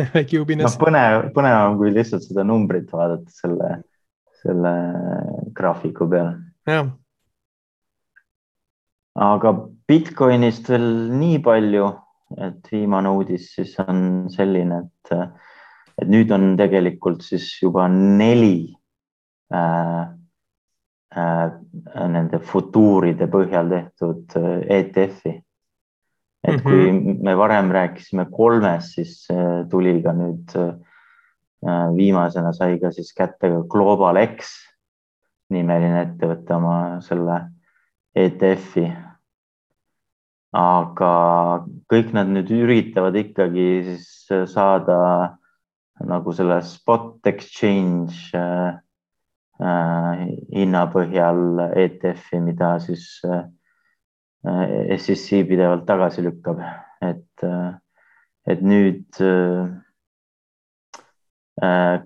[0.14, 0.84] väike jubinas no,.
[0.84, 3.80] põnev, põnevam kui lihtsalt seda numbrit vaadata selle,
[4.42, 4.72] selle
[5.56, 6.34] graafiku peal.
[6.68, 6.90] jah.
[9.14, 9.54] aga
[9.90, 10.86] Bitcoinist veel
[11.18, 11.90] nii palju,
[12.38, 15.14] et viimane uudis siis on selline, et,
[15.98, 18.70] et nüüd on tegelikult siis juba neli
[19.54, 20.02] äh,
[21.16, 21.46] äh,
[22.14, 25.40] nende futuuride põhjal tehtud äh, ETF-i
[26.42, 26.62] et mm -hmm.
[26.62, 30.74] kui me varem rääkisime kolmest, siis äh, tuli ka nüüd äh,
[31.96, 34.54] viimasena sai ka siis kätte ka Global X
[35.52, 37.36] nimeline ettevõte oma selle
[38.16, 38.86] ETF-i.
[40.56, 41.12] aga
[41.92, 44.06] kõik nad nüüd üritavad ikkagi siis
[44.50, 44.96] saada
[46.00, 48.80] nagu selle spot exchange äh,
[49.62, 53.44] äh, hinna põhjal ETF-i, mida siis äh,
[54.44, 56.62] Äh, SEC pidevalt tagasi lükkab,
[57.04, 57.74] et, äh,
[58.48, 59.68] et nüüd äh,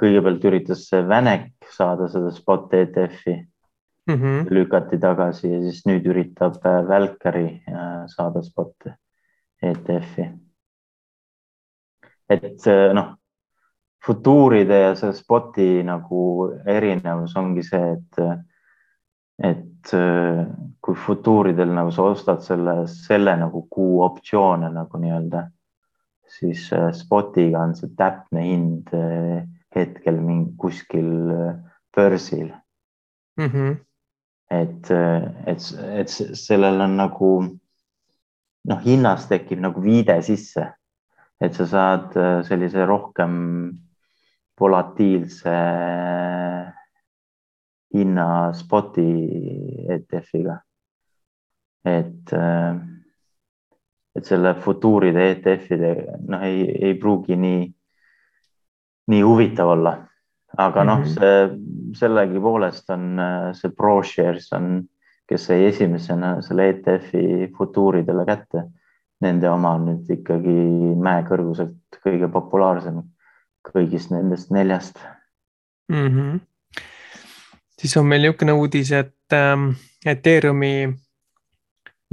[0.01, 4.47] kõigepealt üritas see Vanek saada seda spot ETF-i mm, -hmm.
[4.51, 6.57] lükati tagasi ja siis nüüd üritab
[6.89, 7.61] Valkyrie
[8.11, 8.89] saada spot
[9.63, 10.31] ETF-i.
[12.29, 13.15] et noh,
[14.07, 18.21] futuuride ja selle spoti nagu erinevus ongi see, et
[19.39, 20.45] et äh,
[20.81, 25.49] kui futuuridel nagu sa ostad selle, selle nagu kuu optsioone nagu nii-öelda,
[26.39, 29.45] siis äh, spotiga on see täpne hind äh,
[29.75, 31.11] hetkel mingi kuskil
[31.97, 32.53] börsil
[33.37, 33.47] mm.
[33.47, 33.77] -hmm.
[34.51, 34.91] et,
[35.47, 35.63] et,
[36.01, 37.31] et sellel on nagu
[38.65, 40.69] noh, hinnas tekib nagu viide sisse,
[41.41, 42.15] et sa saad
[42.47, 43.35] sellise rohkem
[44.61, 45.57] volatiilse
[47.95, 49.11] hinna spoti
[49.89, 50.59] ETF-iga.
[51.85, 52.94] et, äh,
[54.15, 55.93] et selle futuuride ETF-ide
[56.29, 57.65] noh, ei, ei pruugi nii,
[59.11, 59.97] nii huvitav olla,
[60.59, 61.15] aga noh, mhm.
[61.17, 63.11] see sellegipoolest on
[63.59, 64.79] see ProShares on,
[65.29, 68.67] kes sai esimesena selle ETF-i futuuridele kätte.
[69.25, 70.55] Nende oma on nüüd ikkagi
[71.01, 72.99] mäekõrguselt kõige populaarsem
[73.65, 74.99] kõigist nendest neljast
[75.89, 76.09] mm.
[76.11, 76.43] -hmm
[77.85, 79.75] siis on meil niisugune uudis, et ähm,
[80.07, 80.95] Ethereumi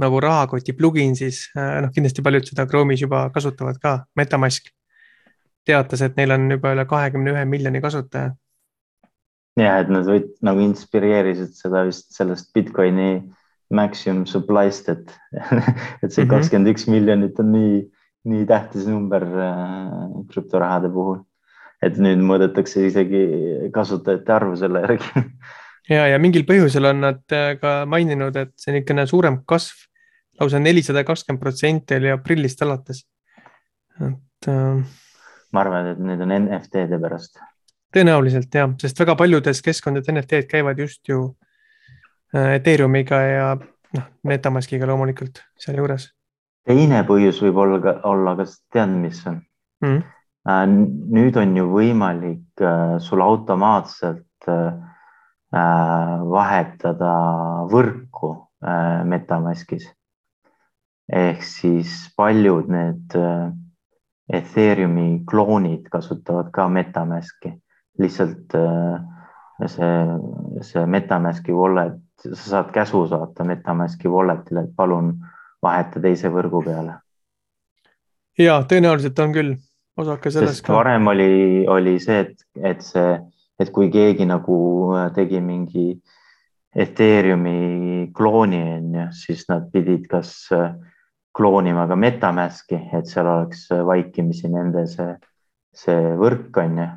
[0.02, 4.70] nagu rahakoti plugin siis äh,, noh, kindlasti paljud seda Chrome'is juba kasutavad ka, Metamask
[5.68, 8.34] teatas, et neil on juba üle kahekümne ühe miljoni kasutaja.
[9.60, 13.22] ja et nad võid nagu inspireerisid seda vist sellest Bitcoini
[13.72, 15.12] maximum supply'st, et
[16.04, 16.30] et see mhm.
[16.34, 17.82] kakskümmend üks miljonit on nii,
[18.32, 21.22] nii tähtis number äh, krüptorahade puhul
[21.82, 23.22] et nüüd mõõdetakse isegi
[23.74, 25.24] kasutajate arvu selle järgi
[25.94, 29.86] ja, ja mingil põhjusel on nad äh, ka maininud, et see niisugune suurem kasv,
[30.40, 33.04] lausa nelisada kakskümmend protsenti oli aprillist alates.
[34.00, 34.84] et äh,
[35.52, 37.38] ma arvan, et need on NFT-de pärast.
[37.92, 41.20] tõenäoliselt jah, sest väga paljudes keskkondades NFT-d käivad just ju
[42.34, 46.10] äh, Ethereumiga ja noh, Metamaskiga loomulikult sealjuures.
[46.66, 49.40] teine põhjus võib olla, olla, kas tead, mis on
[49.84, 50.02] mm.?
[50.48, 50.64] Äh,
[51.18, 54.26] nüüd on ju võimalik äh, sul automaatselt
[55.52, 57.10] vahetada
[57.70, 58.30] võrku
[59.04, 59.84] Metamaskis.
[61.12, 63.16] Ehk siis paljud need
[64.32, 67.52] Ethereumi kloonid kasutavad ka Metamaski,
[68.00, 69.02] lihtsalt äh,
[69.66, 69.98] see,
[70.64, 75.12] see Metamaski wallet, sa saad käsu saata Metamaski wallet'ile, et palun
[75.62, 76.96] vaheta teise võrgu peale.
[78.38, 79.52] ja tõenäoliselt on küll.
[80.00, 83.18] Osake sellest varem oli, oli see, et, et see,
[83.60, 84.56] et kui keegi nagu
[84.96, 85.90] äh, tegi mingi
[86.72, 90.72] Ethereumi klooni, on ju, siis nad pidid kas äh,
[91.34, 95.14] kloonima ka Metamaski, et seal oleks vaikimisi nende see,
[95.74, 96.88] see võrk on ju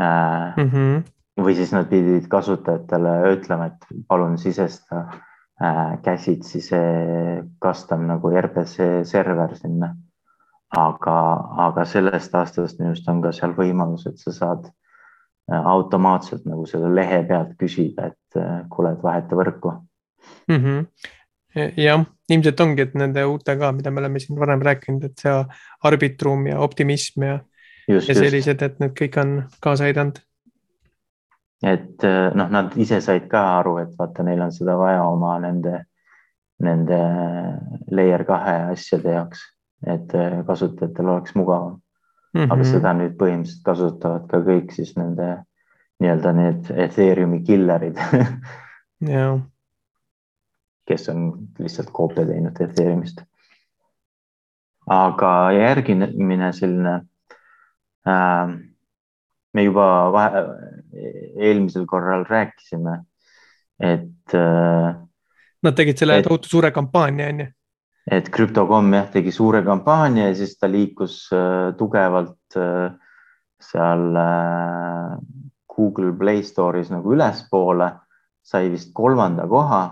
[0.00, 0.70] äh, mm.
[0.70, 1.02] -hmm.
[1.42, 5.04] või siis nad pidid kasutajatele ütlema, et palun sisesta
[5.62, 9.94] äh, käsitsi see custom nagu RPC server sinna.
[10.76, 11.18] aga,
[11.62, 16.66] aga sellest aastast minu arust on ka seal võimalus, et sa saad äh, automaatselt nagu
[16.66, 19.70] selle lehe pealt küsida, et äh, kuule, et vaheta võrku
[20.48, 20.56] mm.
[20.56, 20.86] -hmm
[21.54, 25.34] jah, ilmselt ongi, et nende uutega, mida me oleme siin varem rääkinud, et see
[25.88, 27.38] arbitrum ja optimism ja,
[27.88, 29.34] ja sellised, et need kõik on
[29.64, 30.20] kaasa aidanud.
[31.64, 35.38] et eh, noh, nad ise said ka aru, et vaata, neil on seda vaja oma
[35.40, 35.84] nende,
[36.64, 37.00] nende
[37.94, 39.46] layer kahe asjade jaoks,
[39.86, 41.78] et eh, kasutajatel oleks mugavam
[42.34, 42.42] mm.
[42.42, 42.52] -hmm.
[42.52, 45.36] aga seda nüüd põhimõtteliselt kasutavad ka kõik siis nende
[46.02, 48.00] nii-öelda need Ethereumi killerid
[49.14, 49.40] jah
[50.88, 53.22] kes on lihtsalt koopia teinud Ethereumist.
[54.86, 56.94] aga järgmine selline
[58.04, 58.54] äh,,
[59.54, 60.42] me juba vahe,
[61.40, 62.98] eelmisel korral rääkisime,
[63.80, 64.94] et äh,.
[65.64, 67.46] Nad tegid selle tohutu suure kampaania, on ju
[68.10, 72.92] et krüptokomm jah, tegi suure kampaania ja siis ta liikus äh, tugevalt äh,
[73.64, 75.14] seal äh,
[75.74, 77.88] Google Play Store'is nagu ülespoole,
[78.44, 79.86] sai vist kolmanda koha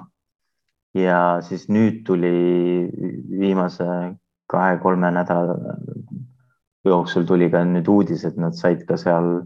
[0.94, 2.88] ja siis nüüd tuli
[3.40, 3.86] viimase
[4.52, 5.56] kahe-kolme nädala
[6.84, 9.42] jooksul tuli ka nüüd uudis, et nad said ka seal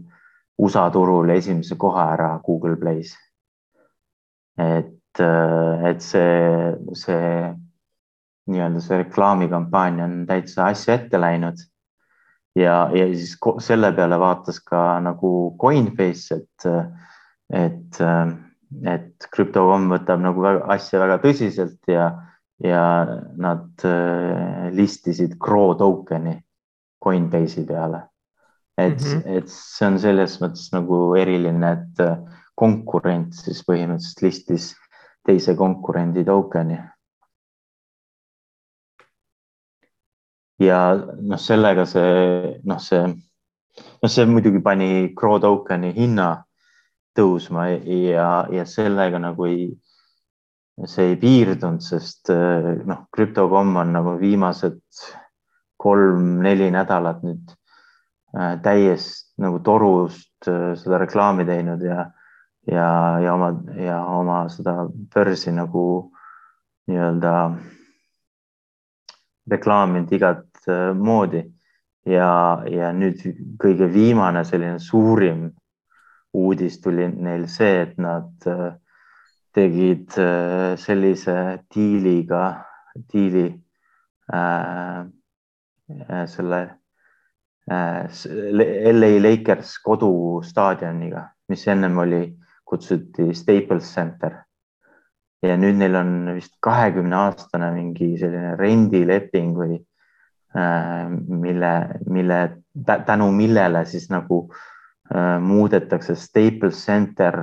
[0.57, 3.13] USA turul esimese koha ära Google Play's.
[4.57, 7.27] et, et see, see
[8.49, 11.61] nii-öelda see reklaamikampaania on täitsa asja ette läinud.
[12.57, 15.31] ja, ja siis selle peale vaatas ka nagu
[15.61, 16.67] Coinbase, et,
[17.53, 18.01] et
[18.83, 22.09] et krüptokomm võtab nagu väga, asja väga tõsiselt ja,
[22.63, 22.83] ja
[23.39, 26.37] nad äh, listisid Crow token'i
[27.03, 28.03] Coinbase'i peale.
[28.77, 29.37] et mm, -hmm.
[29.37, 32.17] et see on selles mõttes nagu eriline, et äh,
[32.55, 34.75] konkurent siis põhimõtteliselt listis
[35.25, 36.77] teise konkurendi token'i.
[40.59, 46.46] ja noh, sellega see noh, see noh, see muidugi pani Crow token'i hinna
[47.17, 49.69] tõusma ja, ja sellega nagu ei,
[50.85, 54.81] see ei piirdunud, sest eh, noh, krüptokomm on nagu viimased
[55.81, 57.55] kolm-neli nädalat nüüd
[58.37, 62.05] eh, täiesti nagu torust eh, seda reklaami teinud ja,
[62.69, 62.89] ja,
[63.23, 63.51] ja oma
[63.81, 65.87] ja oma seda börsi nagu
[66.87, 67.33] nii-öelda
[69.51, 71.41] reklaaminud igat moodi.
[72.07, 73.19] Ja, ja nüüd
[73.59, 75.49] kõige viimane selline suurim
[76.33, 78.73] uudis tuli neil see, et nad äh,
[79.55, 81.37] tegid äh, sellise
[81.73, 82.43] diiliga,
[83.13, 83.47] diili
[84.33, 85.05] äh,
[86.27, 86.61] selle
[87.71, 88.03] äh,
[88.93, 92.21] LA Lakers kodustaadioniga, mis ennem oli,
[92.67, 94.43] kutsuti Staples Center.
[95.45, 99.75] ja nüüd neil on vist kahekümne aastane mingi selline rendileping või
[100.57, 101.73] äh, mille,
[102.09, 102.39] mille
[103.05, 104.75] tänu millele siis nagu äh, Äh,
[105.39, 107.35] muudetakse Staples Center,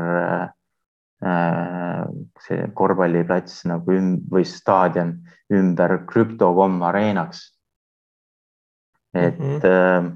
[1.24, 2.04] äh,
[2.44, 5.14] see korvpalliplats nagu üm- või staadion
[5.52, 7.50] ümber Crypto.com areenaks.
[9.14, 10.12] et mm -hmm.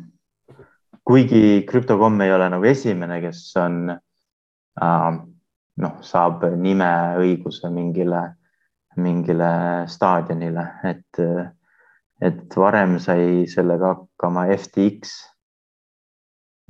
[1.05, 3.99] kuigi Crypto.com ei ole nagu esimene, kes on
[5.76, 8.22] noh, saab nimeõiguse mingile,
[8.96, 9.51] mingile
[9.86, 11.20] staadionile, et,
[12.20, 15.38] et varem sai sellega hakkama FTX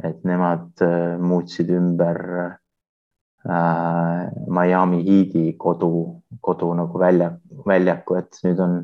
[0.04, 2.18] et nemad äh, muutsid ümber
[3.48, 7.32] äh, Miami Heat'i kodu, kodu nagu välja,
[7.66, 8.76] väljaku, et nüüd on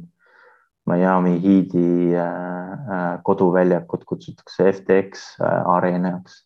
[0.90, 6.42] Miami Heat'i äh, koduväljakut kutsutakse FTX areenaks.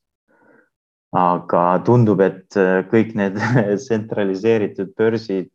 [1.17, 2.53] aga tundub, et
[2.91, 3.39] kõik need
[3.81, 5.49] tsentraliseeritud börsid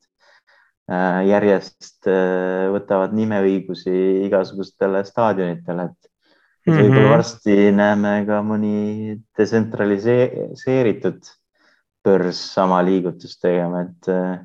[1.29, 2.09] järjest
[2.73, 3.93] võtavad nimeõigusi
[4.25, 6.09] igasugustele staadionitele, et
[6.65, 6.81] mm -hmm.
[6.81, 7.13] võib-olla mhm.
[7.13, 8.75] varsti näeme ka mõni
[9.37, 11.31] detsentraliseeritud
[12.03, 14.39] börs sama liigutust tegema, et äh,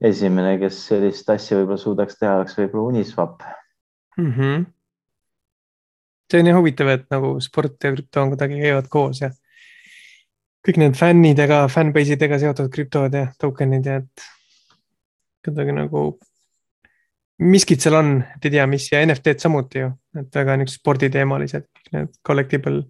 [0.00, 3.42] esimene, kes sellist asja võib-olla suudaks teha, oleks võib-olla Uniswap
[4.18, 4.32] mm.
[4.32, 4.66] -hmm.
[6.30, 9.30] see on jah huvitav, et nagu sport ja krüpto on kuidagi käivad koos ja
[10.66, 14.26] kõik need fännidega, fanbase idega seotud krüptod ja token'id ja et
[15.46, 16.18] kuidagi nagu
[17.38, 21.66] miskit seal on, et ei tea, mis ja NFT-d samuti ju, et väga niisugused sporditeemalised,
[21.92, 22.82] need collectible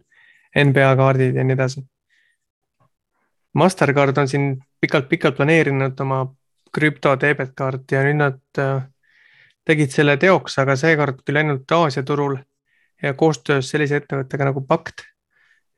[0.56, 1.82] NBA kaardid ja nii edasi.
[3.56, 6.20] Mastercard on siin pikalt-pikalt planeerinud oma
[6.72, 8.84] krüpto debit kaarti ja nüüd nad äh,
[9.66, 12.36] tegid selle teoks, aga seekord küll ainult Aasia turul
[13.02, 15.06] ja koostöös sellise ettevõttega nagu Pakt.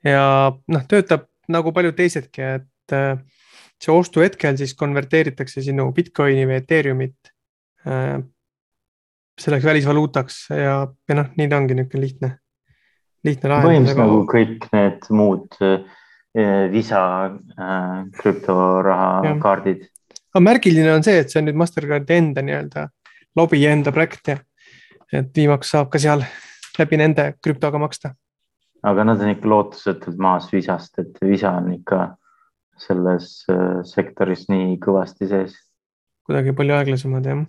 [0.05, 3.15] ja noh, töötab nagu paljud teisedki, et äh,
[3.79, 7.33] see ostuhetkel siis konverteeritakse sinu Bitcoini või Ethereumit
[7.87, 8.19] äh,
[9.39, 12.31] selleks välisvaluutaks ja, ja noh, nii ta ongi niisugune lihtne,
[13.25, 13.69] lihtne lahendus.
[13.69, 15.97] põhimõtteliselt nagu kõik need muud eh,
[16.73, 19.89] Visa äh, krüptoraha kaardid.
[20.35, 22.89] aga märgiline on see, et see on nüüd Mastercardi enda nii-öelda
[23.39, 24.39] lobi enda projekt ja
[25.13, 26.25] et viimaks saab ka seal
[26.79, 28.15] läbi nende krüptoga maksta.
[28.83, 32.15] aga nad on ikka lootusetult maas Visast, et Visa on ikka
[32.79, 35.55] selles äh, sektoris nii kõvasti sees.
[36.27, 37.47] kuidagi palju aeglasemad jah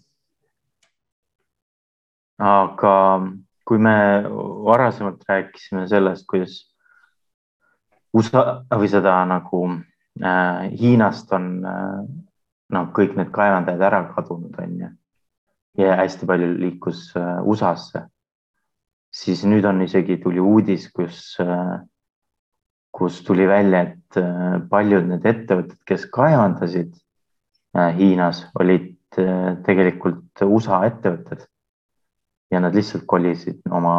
[2.40, 2.94] aga
[3.68, 4.24] kui me
[4.66, 6.56] varasemalt rääkisime sellest, kuidas
[8.14, 12.00] USA või seda nagu äh, Hiinast on äh,
[12.74, 14.90] noh, kõik need kaevandajad ära kadunud, on ju.
[15.84, 18.08] ja hästi palju liikus äh, USA-sse.
[19.12, 21.80] siis nüüd on isegi tuli uudis, kus äh,,
[22.92, 26.96] kus tuli välja, et äh, paljud need ettevõtted, kes kaevandasid
[27.78, 31.46] äh, Hiinas, olid äh, tegelikult USA ettevõtted
[32.52, 33.96] ja nad lihtsalt kolisid oma,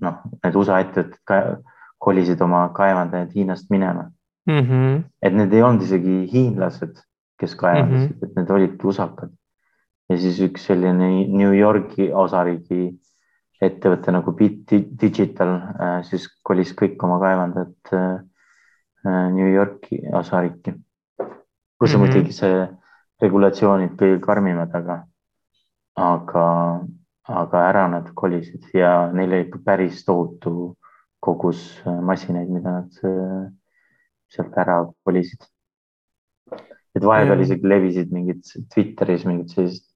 [0.00, 1.62] noh, need USA ettevõtted
[2.02, 4.08] kolisid oma kaevandajad Hiinast minema
[4.46, 4.58] mm.
[4.58, 5.04] -hmm.
[5.22, 6.98] et need ei olnud isegi hiinlased,
[7.38, 8.28] kes kaevandasid mm, -hmm.
[8.28, 9.30] et need olidki usakad.
[10.10, 12.98] ja siis üks selline New Yorgi osariigi
[13.62, 18.20] ettevõte nagu Bit Digital äh, siis kolis kõik oma kaevandajad äh,
[19.06, 20.74] äh New Yorki osariiki,
[21.78, 22.12] kus on mm -hmm.
[22.12, 22.68] muidugi see
[23.22, 25.04] regulatsioonid kõige karmimad, aga,
[25.96, 26.46] aga
[27.30, 30.74] aga ära nad kolisid ja neil oli ikka päris tohutu
[31.22, 33.44] kogus äh, masinaid, mida nad äh,
[34.32, 35.46] sealt ära kolisid.
[36.92, 38.42] et vahepeal isegi levisid mingid
[38.74, 39.86] Twitteris mingid sellised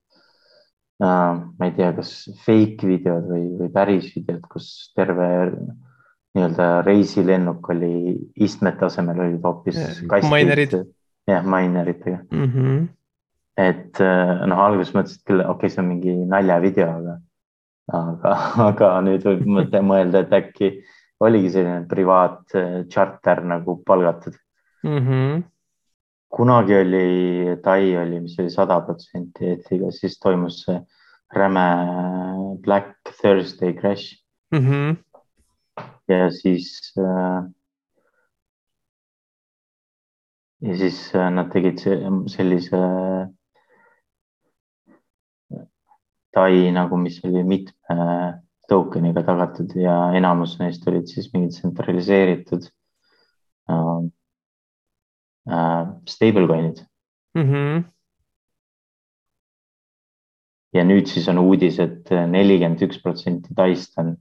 [1.02, 2.12] äh,, ma ei tea, kas
[2.46, 5.26] fake videod või, või päris videod, kus terve
[6.36, 8.14] nii-öelda reisilennuk oli
[8.46, 9.76] istmete asemel olid hoopis
[10.08, 10.86] kastid.
[11.26, 12.46] jah, mineritega mm.
[12.54, 12.86] -hmm
[13.56, 17.16] et äh, noh, alguses mõtlesin, et küll okei okay,, see on mingi naljavideo, aga,
[18.00, 18.34] aga,
[18.68, 20.72] aga nüüd võib mõte mõelda, et äkki
[21.24, 22.56] oligi selline privaat
[22.92, 24.36] charter nagu palgatud
[24.84, 24.98] mm.
[24.98, 25.42] -hmm.
[26.28, 30.80] kunagi oli, Tai oli, mis oli sada protsenti Ethiga, siis toimus see
[31.32, 31.66] räme
[32.60, 34.58] Black Thursday crash mm.
[34.58, 34.96] -hmm.
[36.08, 37.44] ja siis äh,
[40.60, 41.78] ja siis nad tegid
[42.26, 42.76] sellise
[46.36, 52.66] Tai nagu, mis oli mitme token'iga tagatud ja enamus neist olid siis mingid tsentraliseeritud
[53.70, 54.00] äh,
[55.48, 56.82] äh, stablecoin'id
[57.38, 57.46] mm.
[57.46, 57.84] -hmm.
[60.74, 64.16] ja nüüd siis on uudis et, et nelikümmend üks protsenti Taist on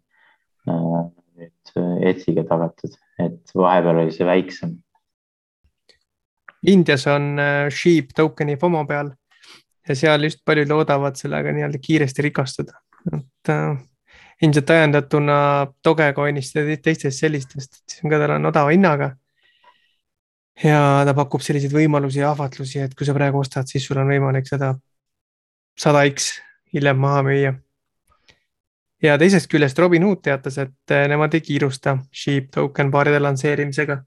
[0.70, 1.04] äh,
[1.36, 4.78] nüüd Ethiga tagatud, et vahepeal oli see väiksem.
[6.64, 9.12] Indias on äh, Sheep token'i FOMO peal
[9.90, 12.80] ja seal just paljud loodavad sellega nii-öelda kiiresti rikastuda,
[13.14, 13.78] et äh,
[14.42, 15.38] ilmselt ajendatuna
[15.84, 19.16] Dogecoinist ja teistest sellistest, et siis on ka tal on odava hinnaga.
[20.64, 24.08] ja ta pakub selliseid võimalusi ja ahvatlusi, et kui sa praegu ostad, siis sul on
[24.08, 24.74] võimalik seda
[25.78, 26.32] sada X
[26.74, 27.54] hiljem maha müüa.
[29.04, 34.04] ja teisest küljest Robinhood teatas, et äh, nemad ei kiirusta Sheep token paaride lansseerimisega.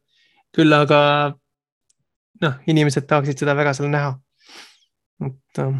[0.56, 1.34] küll aga
[2.42, 4.16] noh, inimesed tahaksid seda väga seal näha
[5.26, 5.58] et.
[5.58, 5.74] Äh,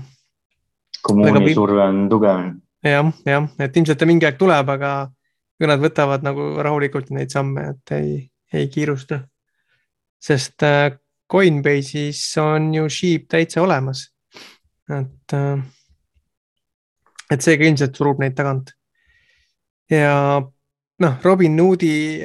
[1.02, 2.44] kommuunisurve on tugev.
[2.84, 4.92] jah, jah, et ilmselt ta mingi aeg tuleb, aga
[5.58, 8.12] kui nad võtavad nagu rahulikult neid samme, et ei,
[8.54, 9.22] ei kiirusta.
[10.18, 10.98] sest äh,
[11.30, 14.08] Coinbase'is on ju Sheep täitsa olemas.
[14.90, 15.58] et, äh,
[17.30, 18.72] et seega ilmselt surub neid tagant.
[19.90, 20.42] ja
[20.98, 22.22] noh, Robin Hoodi,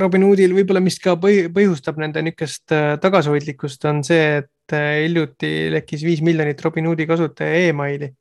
[0.00, 6.22] Robin Hoodil võib-olla, mis ka põhjustab nende niisugust tagasihoidlikkust, on see, et hiljuti lekkis viis
[6.24, 8.12] miljonit Robin Hoodi kasutaja emaili.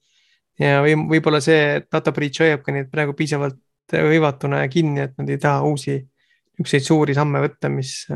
[0.60, 3.60] ja või võib-olla see, et data breach hoiabki neid praegu piisavalt
[3.92, 8.08] hõivatuna ja kinni, et nad ei taha uusi niisuguseid suuri samme võtta, mis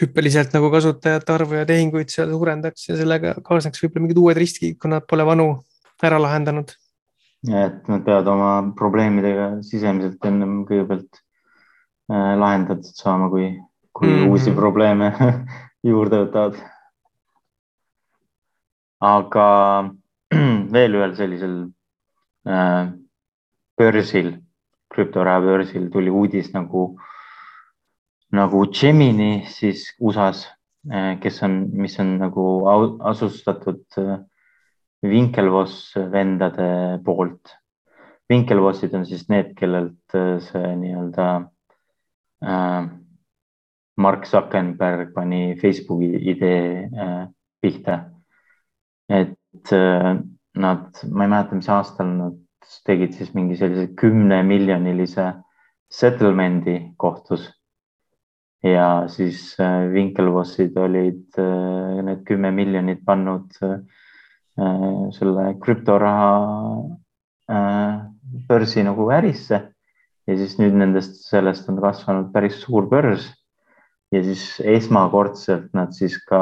[0.00, 4.78] hüppeliselt nagu kasutajate arvu ja tehinguid seal suurendaks ja sellega kaasneks võib-olla mingid uued riskid,
[4.80, 5.50] kui nad pole vanu
[6.02, 6.72] ära lahendanud
[7.46, 11.20] et nad peavad oma probleemidega sisemiselt ennem kõigepealt
[12.10, 13.52] äh, lahendatud saama, kui,
[13.92, 14.30] kui mm -hmm.
[14.32, 15.12] uusi probleeme
[15.90, 16.58] juurde võtavad.
[19.00, 19.48] Aga
[20.74, 21.56] veel ühel sellisel
[22.48, 22.90] äh,
[23.78, 24.32] börsil,
[24.90, 26.98] krüptoraha börsil tuli uudis nagu,
[28.34, 30.46] nagu Gemini siis USA-s
[30.90, 32.48] äh,, kes on, mis on nagu
[33.06, 34.18] asustatud äh,
[35.02, 37.54] Winkelvoss vendade poolt.
[38.28, 41.28] Winkelvossid on siis need, kellelt äh, see nii-öelda
[42.44, 42.88] äh,
[43.98, 47.26] Mark Zuckerberg pani Facebooki idee äh,
[47.62, 47.98] pihta.
[49.08, 50.18] Et äh,
[50.54, 52.36] nad, ma ei mäleta, mis aastal nad
[52.84, 55.30] tegid siis mingi sellise kümnemiljonilise
[55.88, 57.48] settlement'i kohtus.
[58.62, 63.54] ja siis äh, Winkelvossid olid äh, need kümme miljonit pannud
[65.14, 66.32] selle krüptoraha
[68.48, 69.60] börsi nagu ärisse
[70.28, 73.28] ja siis nüüd nendest, sellest on kasvanud päris suur börs.
[74.10, 76.40] ja siis esmakordselt nad siis ka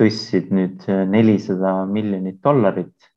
[0.00, 3.10] tõstsid nüüd nelisada miljonit dollarit.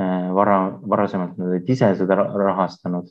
[0.00, 3.08] Äh, vara, varasemalt nad olid ise seda rahastanud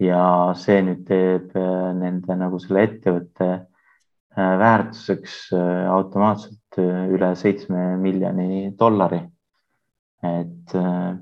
[0.00, 0.22] ja
[0.58, 1.52] see nüüd teeb
[2.00, 3.50] nende nagu selle ettevõtte
[4.36, 9.20] väärtuseks automaatselt Äh, üle seitsme miljoni dollari.
[10.22, 11.16] et äh,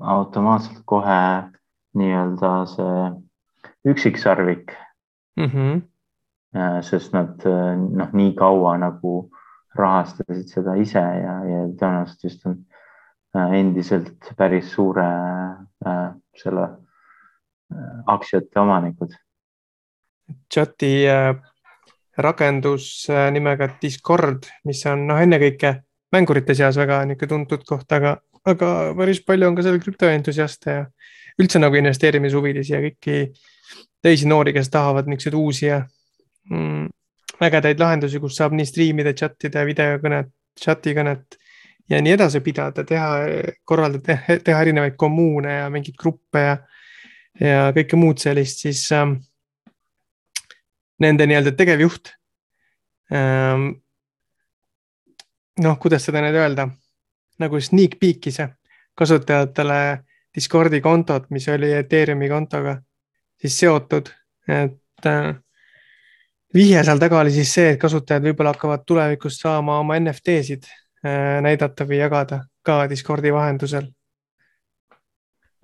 [0.00, 1.18] automaatselt kohe
[1.98, 3.08] nii-öelda see
[3.90, 4.70] üksiksarvik
[5.36, 5.48] mm.
[5.50, 5.82] -hmm.
[6.86, 7.42] sest nad
[7.98, 9.30] noh, nii kaua nagu
[9.76, 12.58] rahastasid seda ise ja, ja tõenäoliselt just on
[13.54, 15.06] endiselt päris suure
[15.86, 16.04] äh,
[16.36, 16.68] selle
[18.08, 19.12] aktsiate omanikud.
[20.52, 20.92] chati
[22.18, 25.74] rakendus äh, nimega Discord, mis on noh, ennekõike
[26.14, 28.16] mängurite seas väga niisugune tuntud koht, aga,
[28.48, 30.86] aga päris palju on ka seal krüptoentusiaste ja
[31.38, 33.18] üldse nagu investeerimishuvilisi ja kõiki
[34.02, 35.82] teisi noori, kes tahavad niisuguseid uusi ja
[36.50, 36.88] mm,
[37.44, 41.38] ägedaid lahendusi, kus saab nii striimida, chat ida, videokõnet, chat'i kõnet
[41.90, 43.08] ja nii edasi pidada, teha,
[43.68, 46.56] korraldada, teha erinevaid kommuune ja mingeid gruppe ja,
[47.40, 49.16] ja kõike muud sellist, siis ähm,
[51.02, 52.12] nende nii-öelda tegevjuht.
[53.14, 53.70] Ehm,
[55.64, 56.68] noh, kuidas seda nüüd öelda,
[57.40, 58.42] nagu sneak peek'is
[58.98, 59.80] kasutajatele
[60.34, 62.76] Discordi kontot, mis oli Ethereumi kontoga
[63.40, 64.10] siis seotud,
[64.48, 65.34] et äh,
[66.54, 71.38] vihje seal taga oli siis see, et kasutajad võib-olla hakkavad tulevikus saama oma NFT-sid äh,
[71.44, 73.88] näidata või jagada ka Discordi vahendusel.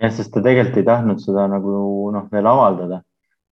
[0.00, 1.74] jah, sest ta tegelikult ei tahtnud seda nagu
[2.12, 3.02] noh, veel avaldada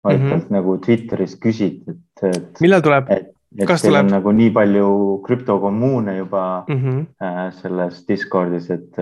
[0.04, 0.30] vaid mm -hmm.
[0.30, 2.60] talt nagu Twitteris küsiti, et, et.
[2.60, 3.10] millal tuleb?
[3.10, 4.10] et kas tuleb?
[4.10, 4.88] nagu nii palju
[5.26, 7.06] krüptokommuune juba mm -hmm.
[7.22, 8.98] äh, selles Discordis, et,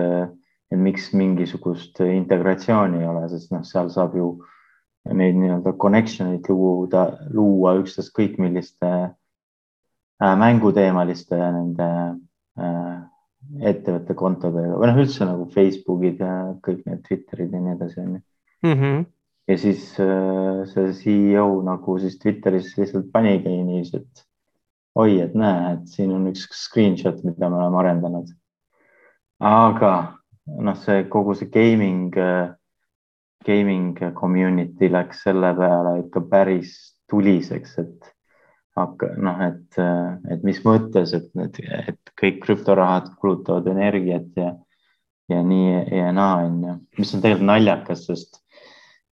[0.71, 4.43] et miks mingisugust integratsiooni ei ole, sest noh, seal saab ju
[5.09, 11.87] neid nii-öelda connection eid luua, luua ükstaskõik milliste äh, mänguteemaliste nende
[12.59, 12.99] äh,
[13.71, 18.13] ettevõtte kontodega või noh, üldse nagu Facebookid ja kõik need Twitterid ja nii edasi on
[18.13, 18.21] ju.
[18.69, 19.01] Mhm
[19.51, 24.23] ja siis äh, see CEO nagu siis Twitteris lihtsalt panigi niiviisi, et
[24.95, 28.31] oi, et näe, et siin on üks screenshot, mida me oleme arendanud.
[29.41, 29.93] aga
[30.61, 32.53] noh, see kogu see gaming, äh,
[33.45, 36.73] gaming community läks selle peale ikka päris
[37.11, 38.11] tuliseks, et
[38.77, 39.79] hakka noh, et,
[40.31, 41.57] et mis mõttes, et need,
[41.91, 44.53] et kõik krüptorahad kulutavad energiat ja,
[45.31, 48.39] ja nii ja naa on ju, mis on tegelikult naljakas, sest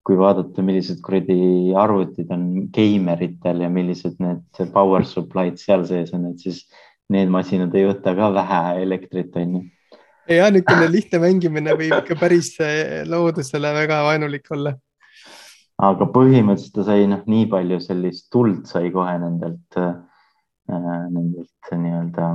[0.06, 6.30] kui vaadata, millised kuradi arvutid on geimeritel ja millised need power supply'd seal sees on,
[6.32, 6.64] et siis
[7.12, 9.66] need masinad ei võta ka vähe elektrit, on ju.
[10.30, 14.74] Ja niisugune lihtne mängimine võib ikka päris eh, loodusele väga vaenulik olla.
[15.80, 19.94] aga põhimõtteliselt ta sai noh, nii palju sellist tuld sai kohe nendelt äh,,
[20.70, 22.28] nendelt nii-öelda.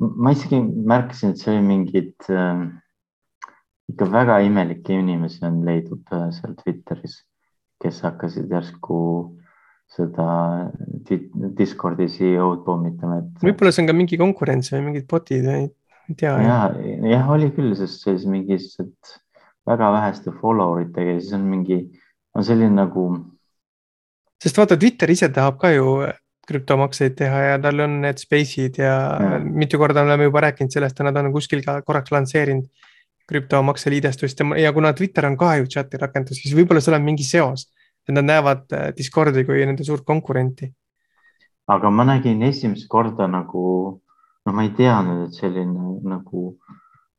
[0.00, 2.62] ma isegi märkasin, et see oli mingid äh,
[3.90, 6.06] ikka väga imelikke inimesi on leidub
[6.36, 7.18] seal Twitteris,
[7.82, 9.02] kes hakkasid järsku
[9.90, 10.70] seda
[11.58, 13.42] Discordi CEO-d pommitama, et.
[13.42, 15.66] võib-olla see on ka mingi konkurents või mingid bot'id või
[16.08, 16.36] ei tea.
[16.42, 16.60] ja,
[17.10, 19.18] jah, oli küll, sest siis mingisugused
[19.68, 21.82] väga väheste follower itega ja siis on mingi,
[22.34, 23.06] on selline nagu.
[24.42, 26.00] sest vaata, Twitter ise tahab ka ju
[26.50, 30.98] krüptomakseid teha ja tal on need space'id ja, ja mitu korda oleme juba rääkinud sellest
[30.98, 32.66] ja nad on kuskil ka korraks lansseerinud
[33.30, 37.06] krüptomakse liidestust ja, ja kuna Twitter on ka ju chat'i rakendus, siis võib-olla seal on
[37.06, 37.68] mingi seos,
[38.08, 40.72] et nad näevad äh, Discordi kui nende suurt konkurenti.
[41.70, 44.00] aga ma nägin esimest korda nagu,
[44.46, 46.44] no ma ei teadnud, et selline nagu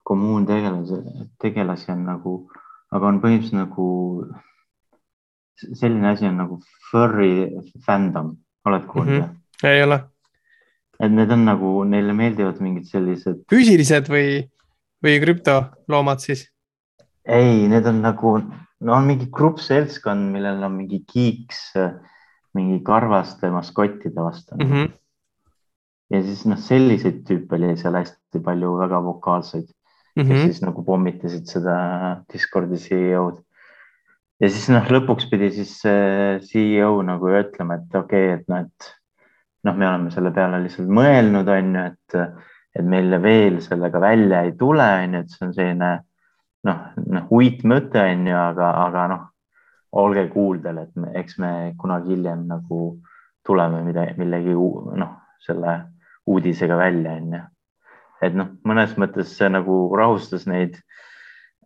[0.07, 1.01] kommuuntegelase,
[1.41, 2.37] tegelasi on nagu,
[2.91, 3.89] aga on põhimõtteliselt nagu
[5.61, 6.57] selline asi on nagu
[6.89, 7.33] furry
[7.85, 8.33] fandom
[8.65, 9.27] oled kuulnud mm?
[9.27, 9.67] -hmm.
[9.69, 9.99] ei ole.
[10.99, 13.43] et need on nagu, neile meeldivad mingid sellised.
[13.53, 14.49] füüsilised või,
[15.03, 16.47] või krüptoloomad siis?
[17.25, 18.37] ei, need on nagu,
[18.81, 21.75] no on mingi grupp seltskond, millel on mingi kiiks
[22.57, 24.71] mingi karvaste maskottide vastu mm.
[24.71, 24.91] -hmm.
[26.11, 30.27] Ja siis noh, selliseid tüüpe oli seal hästi palju, väga vokaalseid mm, -hmm.
[30.29, 31.77] kes siis nagu pommitasid seda
[32.31, 33.39] Discordi CEO-d
[34.41, 35.75] ja siis noh, lõpuks pidi siis
[36.47, 38.93] CEO nagu ütlema, et okei okay,, et noh, et
[39.67, 42.39] noh, me oleme selle peale lihtsalt mõelnud, on ju, et,
[42.79, 45.91] et meile veel sellega välja ei tule, on ju, et see on selline
[46.67, 49.27] noh, noh uitmõte on ju, aga, aga noh,
[50.01, 52.81] olge kuuldel, et me, eks me kunagi hiljem nagu
[53.45, 55.77] tuleme midagi, millegi noh, selle
[56.27, 57.43] uudisega välja, on ju.
[58.21, 60.77] et noh, mõnes mõttes see nagu rahustas neid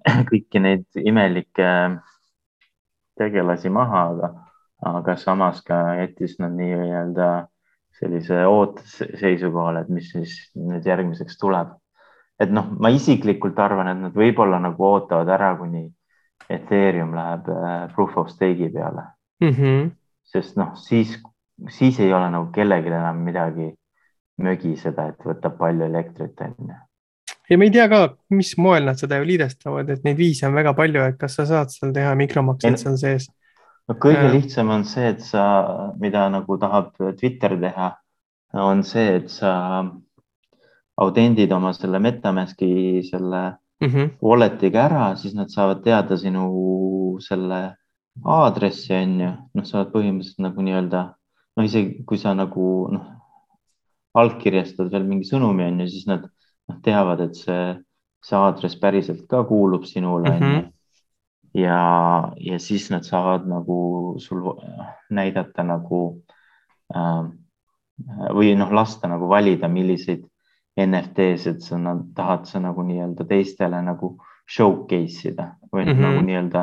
[0.30, 1.70] kõiki neid imelikke
[3.20, 4.32] tegelasi maha, aga,
[4.95, 7.47] aga samas ka jättis nad nii-öelda
[7.99, 11.76] sellise ooteseisu kohale, et mis siis nüüd järgmiseks tuleb.
[12.39, 15.86] et noh, ma isiklikult arvan, et nad võib-olla nagu ootavad ära, kuni
[16.51, 19.06] Ethereum läheb äh, proof of stake'i peale
[19.41, 19.49] mm.
[19.49, 19.91] -hmm.
[20.24, 21.16] sest noh, siis,
[21.70, 23.72] siis ei ole nagu kellelgi enam midagi
[24.42, 26.82] mögiseda, et võtab palju elektrit, on ju
[27.50, 28.02] ja me ei tea ka,
[28.34, 31.46] mis moel nad seda ju liidestavad, et neid viise on väga palju, et kas sa
[31.50, 33.28] saad seal teha mikromakseid seal sees?
[33.90, 34.32] no kõige äh.
[34.34, 35.44] lihtsam on see, et sa,
[36.02, 37.92] mida nagu tahab Twitter teha,
[38.66, 39.52] on see, et sa
[41.02, 43.42] autendid oma selle MetaMaski selle
[43.84, 44.12] mm -hmm.
[44.22, 47.76] wallet'iga ära, siis nad saavad teada sinu selle
[48.24, 51.02] aadressi, on ju, noh, sa oled põhimõtteliselt nagu nii-öelda,
[51.58, 53.14] no isegi kui sa nagu noh,
[54.16, 57.63] allkirjastad veel mingi sõnumi, on ju, siis nad noh, teavad, et see,
[58.26, 60.70] see aadress päriselt ka kuulub sinule mm, -hmm.
[61.61, 61.82] ja,
[62.39, 64.45] ja siis nad saavad nagu sul
[65.09, 66.01] näidata nagu
[66.95, 67.26] äh,
[68.36, 70.26] või noh, lasta nagu valida, milliseid
[70.76, 76.01] NFT-sid sa nad, tahad sa nagu nii-öelda teistele nagu showcase ida või mm -hmm.
[76.01, 76.61] nagu nii-öelda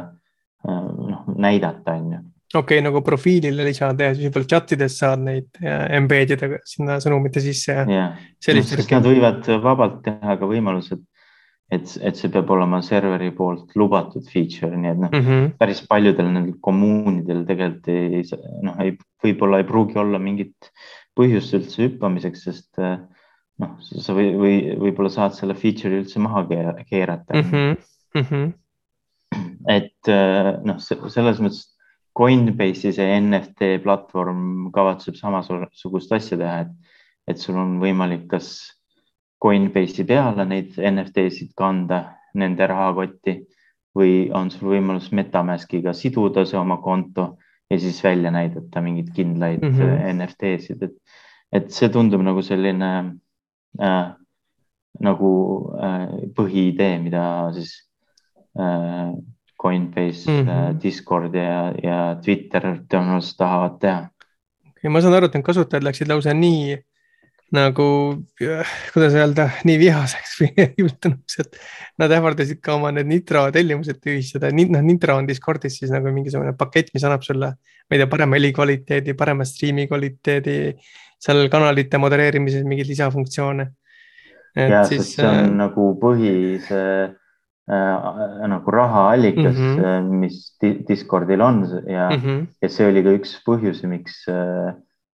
[0.68, 5.22] äh, noh, näidata, onju okei okay,, nagu profiilile lisada ja siis võib-olla chat ides saad
[5.24, 8.20] neid embed ida sinna sõnumite sisse ja yeah..
[8.42, 8.84] sellist no,.
[8.98, 11.00] Nad võivad vabalt teha ka võimalused,
[11.72, 15.82] et, et see peab olema serveri poolt lubatud feature, nii et noh mm -hmm., päris
[15.88, 18.22] paljudel nendel kommuunidel tegelikult ei,
[18.68, 20.72] noh, ei, võib-olla ei pruugi olla mingit
[21.16, 26.44] põhjust üldse hüppamiseks, sest noh, sa või, või võib-olla saad selle feature'i üldse maha
[26.88, 27.50] keerata mm.
[27.50, 27.76] -hmm.
[28.12, 28.52] Mm -hmm.
[29.72, 30.12] et
[30.68, 31.71] noh, selles mõttes
[32.18, 36.72] Coinbase'i see NFT platvorm kavatseb samasugust asja teha, et,
[37.32, 38.52] et sul on võimalik kas
[39.42, 42.04] Coinbase'i peale neid NFT-sid kanda,
[42.38, 43.38] nende rahakotti
[43.96, 47.34] või on sul võimalus MetaMaskiga siduda see oma konto
[47.72, 50.16] ja siis välja näidata mingeid kindlaid mm -hmm.
[50.16, 50.96] NFT-sid, et,
[51.52, 52.92] et see tundub nagu selline
[53.80, 54.12] äh,
[55.00, 55.32] nagu
[55.80, 57.24] äh, põhiidee, mida
[57.56, 57.72] siis
[58.58, 59.12] äh,
[59.62, 60.78] Coinbase mm, -hmm.
[60.82, 64.08] Discord ja, ja Twitter tõenäoliselt tahavad teha.
[64.82, 66.80] ja ma saan aru, et need kasutajad läksid lausa nii
[67.52, 67.86] nagu,
[68.94, 71.58] kuidas öelda, nii vihaseks või ületanuks, et
[72.00, 74.50] nad ähvardasid ka oma need Nitro tellimused tühistada.
[74.56, 78.38] noh, Nitro on Discordis siis nagu mingisugune pakett, mis annab sulle, ma ei tea, parema
[78.40, 80.58] helikvaliteedi, parema striimi kvaliteedi,
[81.22, 83.68] seal kanalite modereerimises mingeid lisafunktsioone.
[84.56, 87.12] ja, sest see on äh, nagu põhi see äh,
[87.68, 90.02] nagu rahaallikas mm, -hmm.
[90.02, 90.56] mis
[90.88, 92.46] Discordil on ja mm, -hmm.
[92.62, 94.74] ja see oli ka üks põhjusi, miks äh,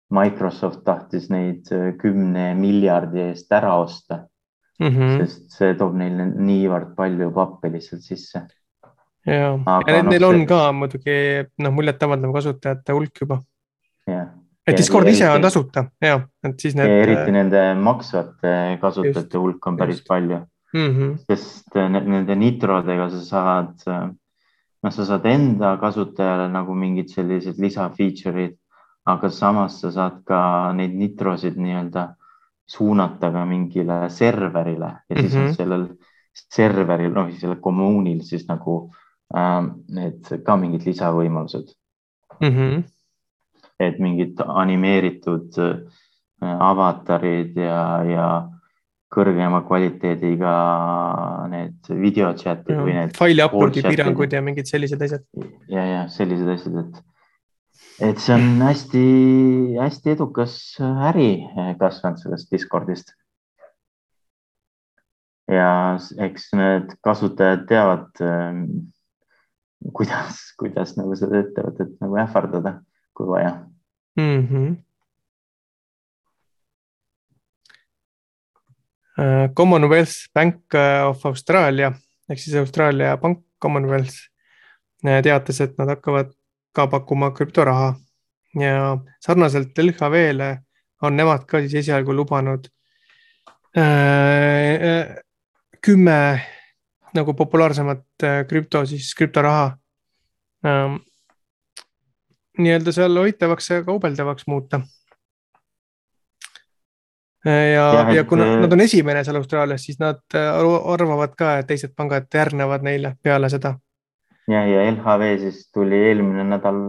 [0.10, 4.28] Microsoft tahtis neid äh, kümne miljardi eest ära osta
[4.80, 4.88] mm.
[4.88, 5.18] -hmm.
[5.18, 8.48] sest see toob neile niivõrd palju pappi lihtsalt sisse.
[9.26, 10.48] ja, ja no, neil on see...
[10.48, 11.20] ka muidugi
[11.60, 13.42] noh, muljetavaldav kasutajate hulk juba.
[14.08, 16.88] et Discord ise on tasuta ja, et siis need.
[16.88, 20.08] eriti nende maksvate kasutajate hulk on päris just.
[20.08, 20.92] palju mm.
[20.92, 21.18] -hmm.
[21.28, 24.10] sest äh, nende nitrodega sa saad, äh,
[24.84, 28.58] noh, sa saad enda kasutajale nagu mingid sellised lisa feature'id,
[29.06, 32.08] aga samas sa saad ka neid nitrosid nii-öelda
[32.68, 35.48] suunata ka mingile serverile ja siis mm -hmm.
[35.48, 35.88] on sellel
[36.34, 38.92] serveril, noh, sellel kommuunil siis nagu
[39.36, 41.74] äh, need ka mingid lisavõimalused
[42.42, 42.50] mm.
[42.50, 42.84] -hmm.
[43.80, 45.78] et mingid animeeritud äh,
[46.60, 48.28] avatarid ja, ja
[49.14, 50.54] kõrgema kvaliteediga
[51.52, 53.14] need videochat'id või need.
[53.18, 55.24] faili upload'i piirangud ja mingid sellised asjad.
[55.72, 57.00] ja, ja sellised asjad, et,
[58.10, 60.58] et see on hästi-hästi edukas
[61.12, 61.32] äri
[61.80, 63.16] kasvanud sellest Discordist.
[65.48, 65.70] ja
[66.28, 68.10] eks need kasutajad teavad,
[69.96, 72.82] kuidas, kuidas nagu seda ettevõtet nagu ähvardada,
[73.16, 73.56] kui vaja
[74.20, 74.44] mm.
[74.44, 74.76] -hmm
[79.58, 80.76] Commonwealth Bank
[81.08, 81.92] of Australia
[82.30, 84.16] ehk siis Austraalia pank Commonwealth
[85.06, 86.34] äh, teatas, et nad hakkavad
[86.76, 87.96] ka pakkuma krüptoraha.
[88.58, 90.50] Ja sarnaselt LHV-le
[91.06, 92.70] on nemad ka siis esialgu lubanud
[93.78, 95.16] äh,
[95.82, 96.20] kümme
[97.14, 99.70] nagu populaarsemat krüpto, siis krüptoraha
[100.66, 100.98] ähm,
[102.58, 104.82] nii-öelda seal hoitavaks ja kaubeldavaks muuta
[107.46, 110.48] ja, ja, ja kuna nad on esimene seal Austraalias, siis nad äh,
[110.94, 113.76] arvavad ka, et teised pangad järgnevad neile peale seda.
[114.48, 116.80] ja, ja LHV siis tuli eelmine nädal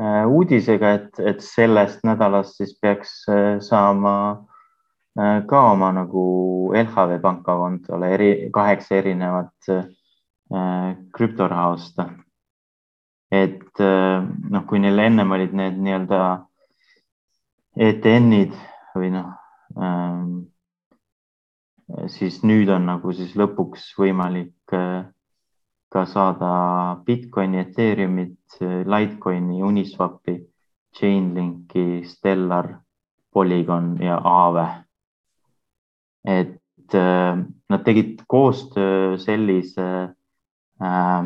[0.00, 4.14] äh, uudisega, et, et sellest nädalast siis peaks äh, saama
[5.18, 6.24] äh, ka oma nagu
[6.72, 12.08] LHV pangakontole eri, kaheksa erinevat äh, krüptoraha osta.
[13.32, 16.18] et äh, noh, kui neil ennem olid need nii-öelda
[17.76, 18.52] ETN-id
[18.94, 19.30] või noh,
[22.06, 25.04] siis nüüd on nagu siis lõpuks võimalik äh,
[25.92, 26.52] ka saada
[27.04, 28.56] Bitcoini, Ethereumit,
[28.88, 30.38] Litecoini, Uniswapi,
[30.96, 32.70] Chainlinki, Stellar,
[33.32, 34.68] Polygon ja Aave.
[36.24, 37.36] et äh,
[37.68, 39.88] nad tegid koostöö sellise
[40.82, 41.22] äh,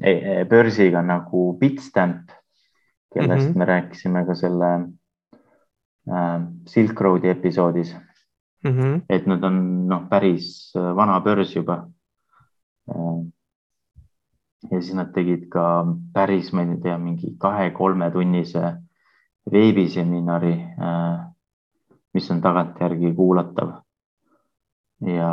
[0.00, 2.30] e, e, börsiga nagu Bitstamp,
[3.14, 3.58] kellest mm -hmm.
[3.58, 5.01] me rääkisime ka selle Äh,
[6.66, 7.96] Silk Roadi episoodis
[8.64, 8.70] mm.
[8.70, 9.02] -hmm.
[9.08, 11.88] et nad on noh, päris äh, vana börs juba.
[12.90, 13.26] Äh,
[14.70, 15.84] ja siis nad tegid ka
[16.14, 18.76] päris, ma ei tea, mingi kahe-kolmetunnise
[19.52, 20.54] veebiseminari,
[22.14, 23.72] mis on tagantjärgi kuulatav.
[25.00, 25.32] ja,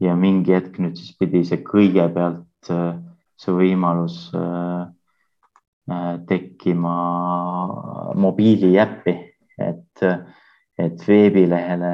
[0.00, 2.70] ja mingi hetk nüüd siis pidi see kõigepealt
[3.36, 4.97] see võimalus äh, Äh,
[6.28, 6.94] tekkima
[8.14, 9.14] mobiiliäppi,
[9.58, 10.02] et,
[10.78, 11.92] et veebilehele,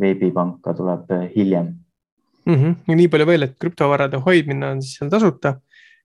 [0.00, 1.72] veebipanka tuleb hiljem
[2.46, 2.54] mm.
[2.54, 2.74] -hmm.
[2.88, 5.56] ja nii palju veel, et krüptovarade hoidmine on siis seal tasuta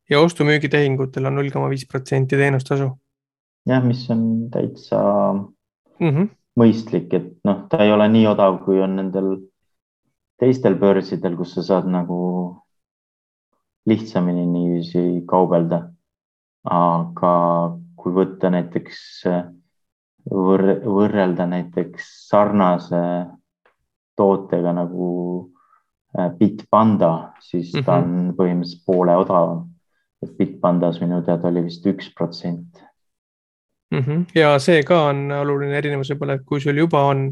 [0.09, 2.89] ja ostu-müügitehingutel on null koma viis protsenti teenustasu.
[3.69, 4.99] jah, mis on täitsa
[5.99, 6.29] mm -hmm.
[6.59, 9.37] mõistlik, et noh, ta ei ole nii odav, kui on nendel
[10.39, 12.19] teistel börsidel, kus sa saad nagu
[13.85, 15.89] lihtsamini niiviisi kaubelda
[16.65, 17.35] aga
[17.99, 18.99] kui võtta näiteks
[20.31, 23.01] võr-, võrrelda näiteks sarnase
[24.19, 25.09] tootega nagu
[26.17, 28.29] äh, Bitpanda, siis ta mm -hmm.
[28.29, 29.65] on põhimõtteliselt poole odavam.
[30.21, 32.83] et Bitpandas minu teada oli vist üks protsent.
[33.91, 34.23] Mhm.
[34.35, 37.31] ja see ka on oluline erinevus võib-olla, et kui sul juba on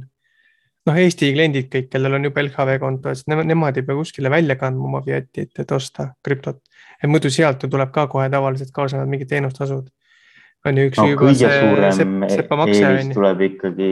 [0.88, 4.56] noh, Eesti kliendid kõik, kellel on juba LHV konto, siis nemad ei pea kuskile välja
[4.60, 6.62] kandma oma fiat'i, et, et osta krüptot
[7.02, 9.90] et muidu sealt ju tuleb ka kohe tavaliselt kaasnevad mingid teenustasud.
[10.66, 13.16] on ju üks no, juba see sep, sepamakse on ju.
[13.16, 13.92] tuleb ikkagi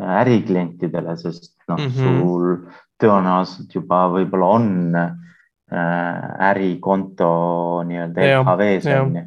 [0.00, 2.18] äh, äriklientidele, sest noh mm, -hmm.
[2.20, 2.56] sul
[3.02, 7.30] tõenäoliselt juba võib-olla on äh, ärikonto
[7.88, 9.24] nii-öelda LHV-s on ju.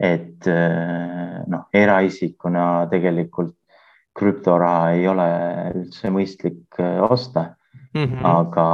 [0.00, 3.56] et äh, noh, eraisikuna tegelikult
[4.16, 5.28] krüptoraha ei ole
[5.74, 7.56] üldse mõistlik osta
[7.94, 8.04] mm.
[8.04, 8.24] -hmm.
[8.24, 8.66] aga,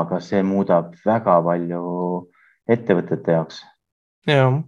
[0.00, 1.82] aga see muudab väga palju
[2.68, 3.62] ettevõtete jaoks.
[4.26, 4.60] jah.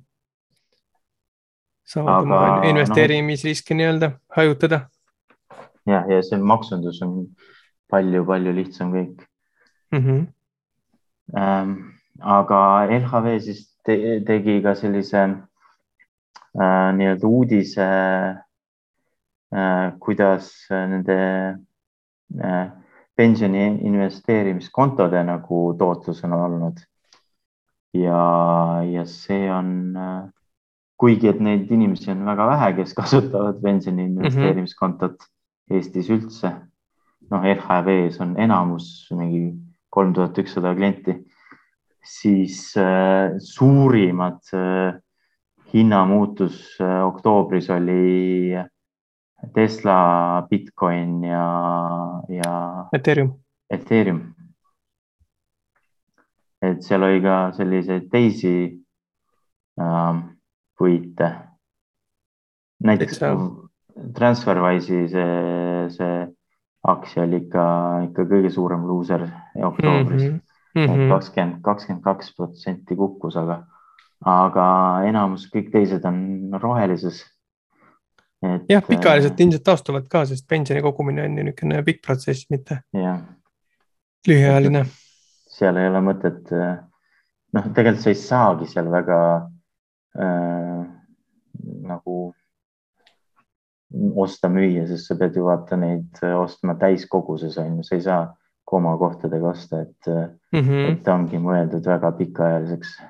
[1.85, 4.81] saavad oma noh, investeerimisriske no, nii-öelda hajutada.
[5.87, 7.17] ja, ja see maksundus on
[7.91, 9.25] palju-palju lihtsam kõik
[9.93, 10.05] mm.
[10.05, 10.29] -hmm.
[11.31, 11.75] Ähm,
[12.19, 13.95] aga LHV siis te
[14.27, 18.41] tegi ka sellise äh, nii-öelda uudise äh,,
[19.99, 21.17] kuidas nende
[22.39, 22.67] äh,
[23.17, 26.79] pensioni investeerimiskontode nagu tootlus on olnud
[27.99, 28.23] ja,
[28.87, 29.99] ja see on,
[31.01, 34.17] kuigi et neid inimesi on väga vähe, kes kasutavad pensioni mhm.
[34.17, 35.37] investeerimiskontot mm -hmm.
[35.71, 36.51] Eestis üldse.
[37.31, 39.53] noh, LHV-s on enamus mingi
[39.95, 41.15] kolm tuhat ükssada klienti,
[42.03, 44.99] siis äh, suurimad äh,
[45.75, 48.57] hinnamuutus äh, oktoobris oli
[49.55, 51.47] Tesla, Bitcoin ja,
[52.29, 52.53] ja.
[52.93, 53.33] Ethereum.
[53.71, 54.21] Ethereum
[56.63, 58.55] et seal oli ka selliseid teisi
[59.81, 60.21] äh,
[60.79, 61.31] puite.
[62.85, 63.21] näiteks
[64.17, 66.21] Transferwise'i see, see
[66.89, 67.65] aktsia oli ikka,
[68.07, 69.27] ikka kõige suurem luuser
[69.67, 70.39] oktoobris mm.
[70.77, 71.11] -hmm.
[71.13, 73.59] kakskümmend, kakskümmend kaks protsenti kukkus, aga,
[74.25, 74.67] aga
[75.09, 77.25] enamus, kõik teised on rohelises.
[78.69, 82.81] Jah, pikaajaliselt äh, ilmselt taastuvad ka, sest pensioni kogumine on ju niisugune pikk protsess, mitte
[84.29, 84.85] lühiajaline.
[85.51, 86.77] seal ei ole mõtet, äh,
[87.57, 89.21] noh, tegelikult sa ei saagi seal väga
[90.17, 90.85] äh,
[91.91, 92.19] nagu
[94.25, 98.21] osta-müüa, sest sa pead ju vaata neid äh, ostma täiskoguses on ju, sa ei saa
[98.71, 100.93] komakohtadega osta, et mm, -hmm.
[100.93, 103.01] et ta ongi mõeldud väga pikaajaliseks.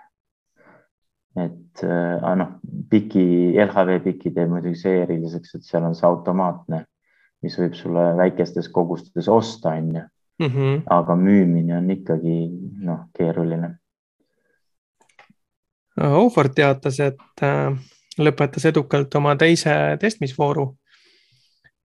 [1.36, 2.56] et äh, noh,
[2.90, 3.24] piki,
[3.58, 6.84] LHV piki teeb muidugi see eriliseks, et seal on see automaatne,
[7.44, 10.08] mis võib sulle väikestes kogustes osta, on ju.
[10.40, 10.86] Mhm.
[10.88, 12.34] aga müümine on ikkagi
[12.86, 13.74] noh, keeruline.
[16.00, 17.74] Auford teatas, et äh
[18.20, 20.66] lõpetas edukalt oma teise testimisvooru.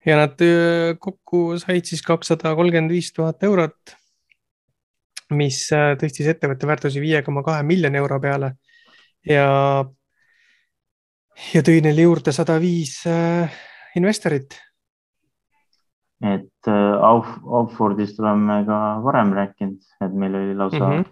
[0.05, 0.41] ja nad
[1.01, 3.95] kokku said siis kakssada kolmkümmend viis tuhat eurot,
[5.33, 5.63] mis
[6.01, 8.53] tõstis ettevõtte väärtusi viie koma kahe miljoni euro peale
[9.29, 9.49] ja,
[11.55, 13.03] ja tõi neile juurde sada viis
[13.97, 14.57] investorit.
[16.25, 21.07] et Auf, Aufordist oleme ka varem rääkinud, et meil oli lausa mm -hmm.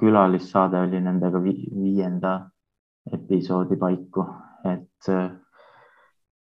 [0.00, 2.50] külalissaade oli nendega viienda
[3.12, 4.24] episoodi paiku,
[4.66, 5.30] et äh,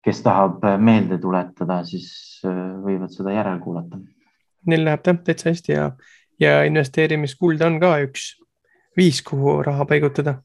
[0.04, 4.02] kes tahab meelde tuletada, siis äh, võivad seda järelkuulata.
[4.68, 5.92] Neil läheb jah täitsa hästi ja,
[6.42, 8.32] ja investeerimiskulda on ka üks
[8.98, 10.44] viis, kuhu raha paigutada